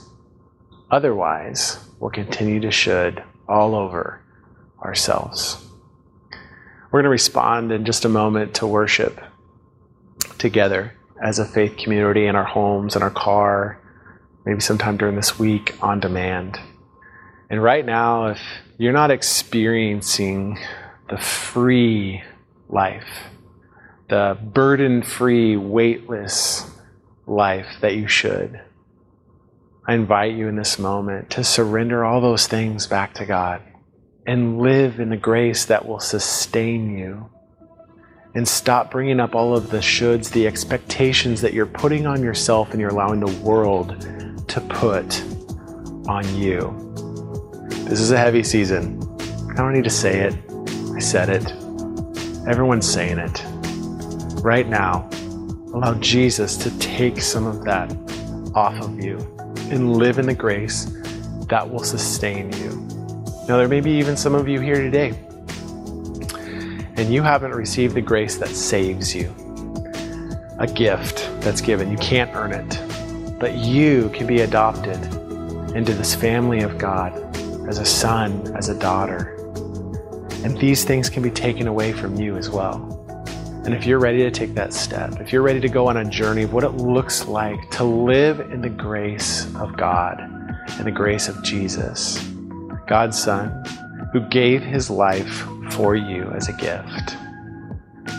Otherwise, 0.90 1.78
we'll 1.98 2.10
continue 2.10 2.60
to 2.60 2.70
should 2.70 3.24
all 3.48 3.74
over 3.74 4.20
ourselves. 4.82 5.64
We're 6.90 7.00
going 7.00 7.04
to 7.04 7.10
respond 7.10 7.72
in 7.72 7.84
just 7.84 8.04
a 8.04 8.08
moment 8.08 8.54
to 8.56 8.66
worship 8.66 9.20
together 10.38 10.94
as 11.22 11.38
a 11.38 11.44
faith 11.44 11.76
community 11.76 12.26
in 12.26 12.36
our 12.36 12.44
homes, 12.44 12.96
in 12.96 13.02
our 13.02 13.10
car, 13.10 13.80
maybe 14.44 14.60
sometime 14.60 14.96
during 14.96 15.16
this 15.16 15.38
week 15.38 15.74
on 15.82 16.00
demand. 16.00 16.58
And 17.50 17.62
right 17.62 17.84
now, 17.84 18.28
if 18.28 18.40
you're 18.78 18.92
not 18.92 19.10
experiencing 19.10 20.58
the 21.10 21.18
free 21.18 22.22
life, 22.68 23.24
the 24.08 24.38
burden 24.40 25.02
free, 25.02 25.56
weightless 25.56 26.70
life 27.26 27.66
that 27.80 27.94
you 27.94 28.08
should, 28.08 28.60
I 29.88 29.94
invite 29.94 30.34
you 30.34 30.48
in 30.48 30.56
this 30.56 30.78
moment 30.78 31.30
to 31.30 31.42
surrender 31.42 32.04
all 32.04 32.20
those 32.20 32.46
things 32.46 32.86
back 32.86 33.14
to 33.14 33.24
God 33.24 33.62
and 34.26 34.58
live 34.58 35.00
in 35.00 35.08
the 35.08 35.16
grace 35.16 35.64
that 35.64 35.88
will 35.88 35.98
sustain 35.98 36.98
you. 36.98 37.30
And 38.34 38.46
stop 38.46 38.90
bringing 38.90 39.18
up 39.18 39.34
all 39.34 39.56
of 39.56 39.70
the 39.70 39.78
shoulds, 39.78 40.30
the 40.30 40.46
expectations 40.46 41.40
that 41.40 41.54
you're 41.54 41.64
putting 41.64 42.06
on 42.06 42.22
yourself 42.22 42.72
and 42.72 42.82
you're 42.82 42.90
allowing 42.90 43.20
the 43.20 43.32
world 43.42 43.98
to 44.48 44.60
put 44.60 45.22
on 46.06 46.36
you. 46.36 46.92
This 47.88 48.00
is 48.00 48.10
a 48.10 48.18
heavy 48.18 48.42
season. 48.42 49.02
I 49.50 49.54
don't 49.54 49.72
need 49.72 49.84
to 49.84 49.90
say 49.90 50.18
it. 50.18 50.34
I 50.94 50.98
said 50.98 51.30
it. 51.30 51.50
Everyone's 52.46 52.86
saying 52.86 53.16
it. 53.16 53.42
Right 54.44 54.68
now, 54.68 55.08
allow 55.72 55.94
Jesus 55.94 56.58
to 56.58 56.78
take 56.78 57.22
some 57.22 57.46
of 57.46 57.64
that 57.64 57.90
off 58.54 58.78
of 58.82 59.02
you 59.02 59.16
and 59.70 59.96
live 59.96 60.18
in 60.18 60.26
the 60.26 60.34
grace 60.34 60.86
that 61.48 61.68
will 61.68 61.84
sustain 61.84 62.52
you. 62.54 62.70
Now, 63.48 63.56
there 63.56 63.68
may 63.68 63.80
be 63.80 63.92
even 63.92 64.16
some 64.16 64.34
of 64.34 64.48
you 64.48 64.60
here 64.60 64.76
today, 64.76 65.14
and 66.96 67.12
you 67.12 67.22
haven't 67.22 67.52
received 67.52 67.94
the 67.94 68.02
grace 68.02 68.36
that 68.36 68.48
saves 68.48 69.14
you, 69.14 69.32
a 70.58 70.66
gift 70.66 71.30
that's 71.40 71.60
given. 71.60 71.90
You 71.90 71.98
can't 71.98 72.34
earn 72.34 72.52
it, 72.52 73.38
but 73.38 73.54
you 73.54 74.10
can 74.14 74.26
be 74.26 74.40
adopted 74.40 74.96
into 75.74 75.94
this 75.94 76.14
family 76.14 76.60
of 76.60 76.76
God 76.76 77.12
as 77.68 77.78
a 77.78 77.84
son, 77.84 78.54
as 78.56 78.68
a 78.68 78.78
daughter. 78.78 79.34
And 80.44 80.56
these 80.58 80.84
things 80.84 81.08
can 81.08 81.22
be 81.22 81.30
taken 81.30 81.66
away 81.66 81.92
from 81.92 82.16
you 82.16 82.36
as 82.36 82.50
well. 82.50 82.97
And 83.68 83.76
if 83.76 83.84
you're 83.84 83.98
ready 83.98 84.20
to 84.20 84.30
take 84.30 84.54
that 84.54 84.72
step, 84.72 85.20
if 85.20 85.30
you're 85.30 85.42
ready 85.42 85.60
to 85.60 85.68
go 85.68 85.88
on 85.88 85.98
a 85.98 86.04
journey 86.06 86.44
of 86.44 86.54
what 86.54 86.64
it 86.64 86.70
looks 86.70 87.26
like 87.26 87.70
to 87.72 87.84
live 87.84 88.40
in 88.40 88.62
the 88.62 88.70
grace 88.70 89.44
of 89.56 89.76
God 89.76 90.18
and 90.78 90.86
the 90.86 90.90
grace 90.90 91.28
of 91.28 91.44
Jesus, 91.44 92.18
God's 92.86 93.22
Son, 93.22 93.62
who 94.14 94.20
gave 94.30 94.62
his 94.62 94.88
life 94.88 95.44
for 95.72 95.94
you 95.94 96.30
as 96.30 96.48
a 96.48 96.54
gift, 96.54 97.14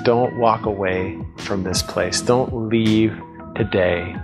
don't 0.03 0.37
walk 0.37 0.67
away 0.67 1.19
from 1.37 1.63
this 1.63 1.81
place. 1.81 2.21
Don't 2.21 2.69
leave 2.69 3.19
today 3.55 4.15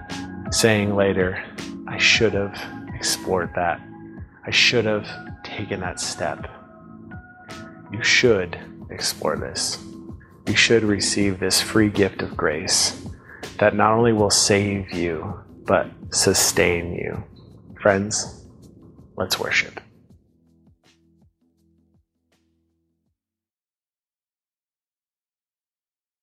saying 0.51 0.95
later, 0.95 1.43
I 1.87 1.97
should 1.97 2.35
have 2.35 2.55
explored 2.93 3.51
that. 3.55 3.81
I 4.45 4.51
should 4.51 4.85
have 4.85 5.07
taken 5.43 5.79
that 5.79 5.99
step. 5.99 6.47
You 7.91 8.03
should 8.03 8.59
explore 8.91 9.37
this 9.37 9.84
you 10.47 10.55
should 10.55 10.83
receive 10.83 11.39
this 11.39 11.61
free 11.61 11.89
gift 11.89 12.21
of 12.21 12.35
grace 12.37 13.05
that 13.57 13.75
not 13.75 13.93
only 13.93 14.13
will 14.13 14.29
save 14.29 14.91
you, 14.91 15.39
but 15.65 15.89
sustain 16.11 16.93
you. 16.93 17.23
Friends, 17.81 18.45
let's 19.15 19.39
worship. 19.39 19.79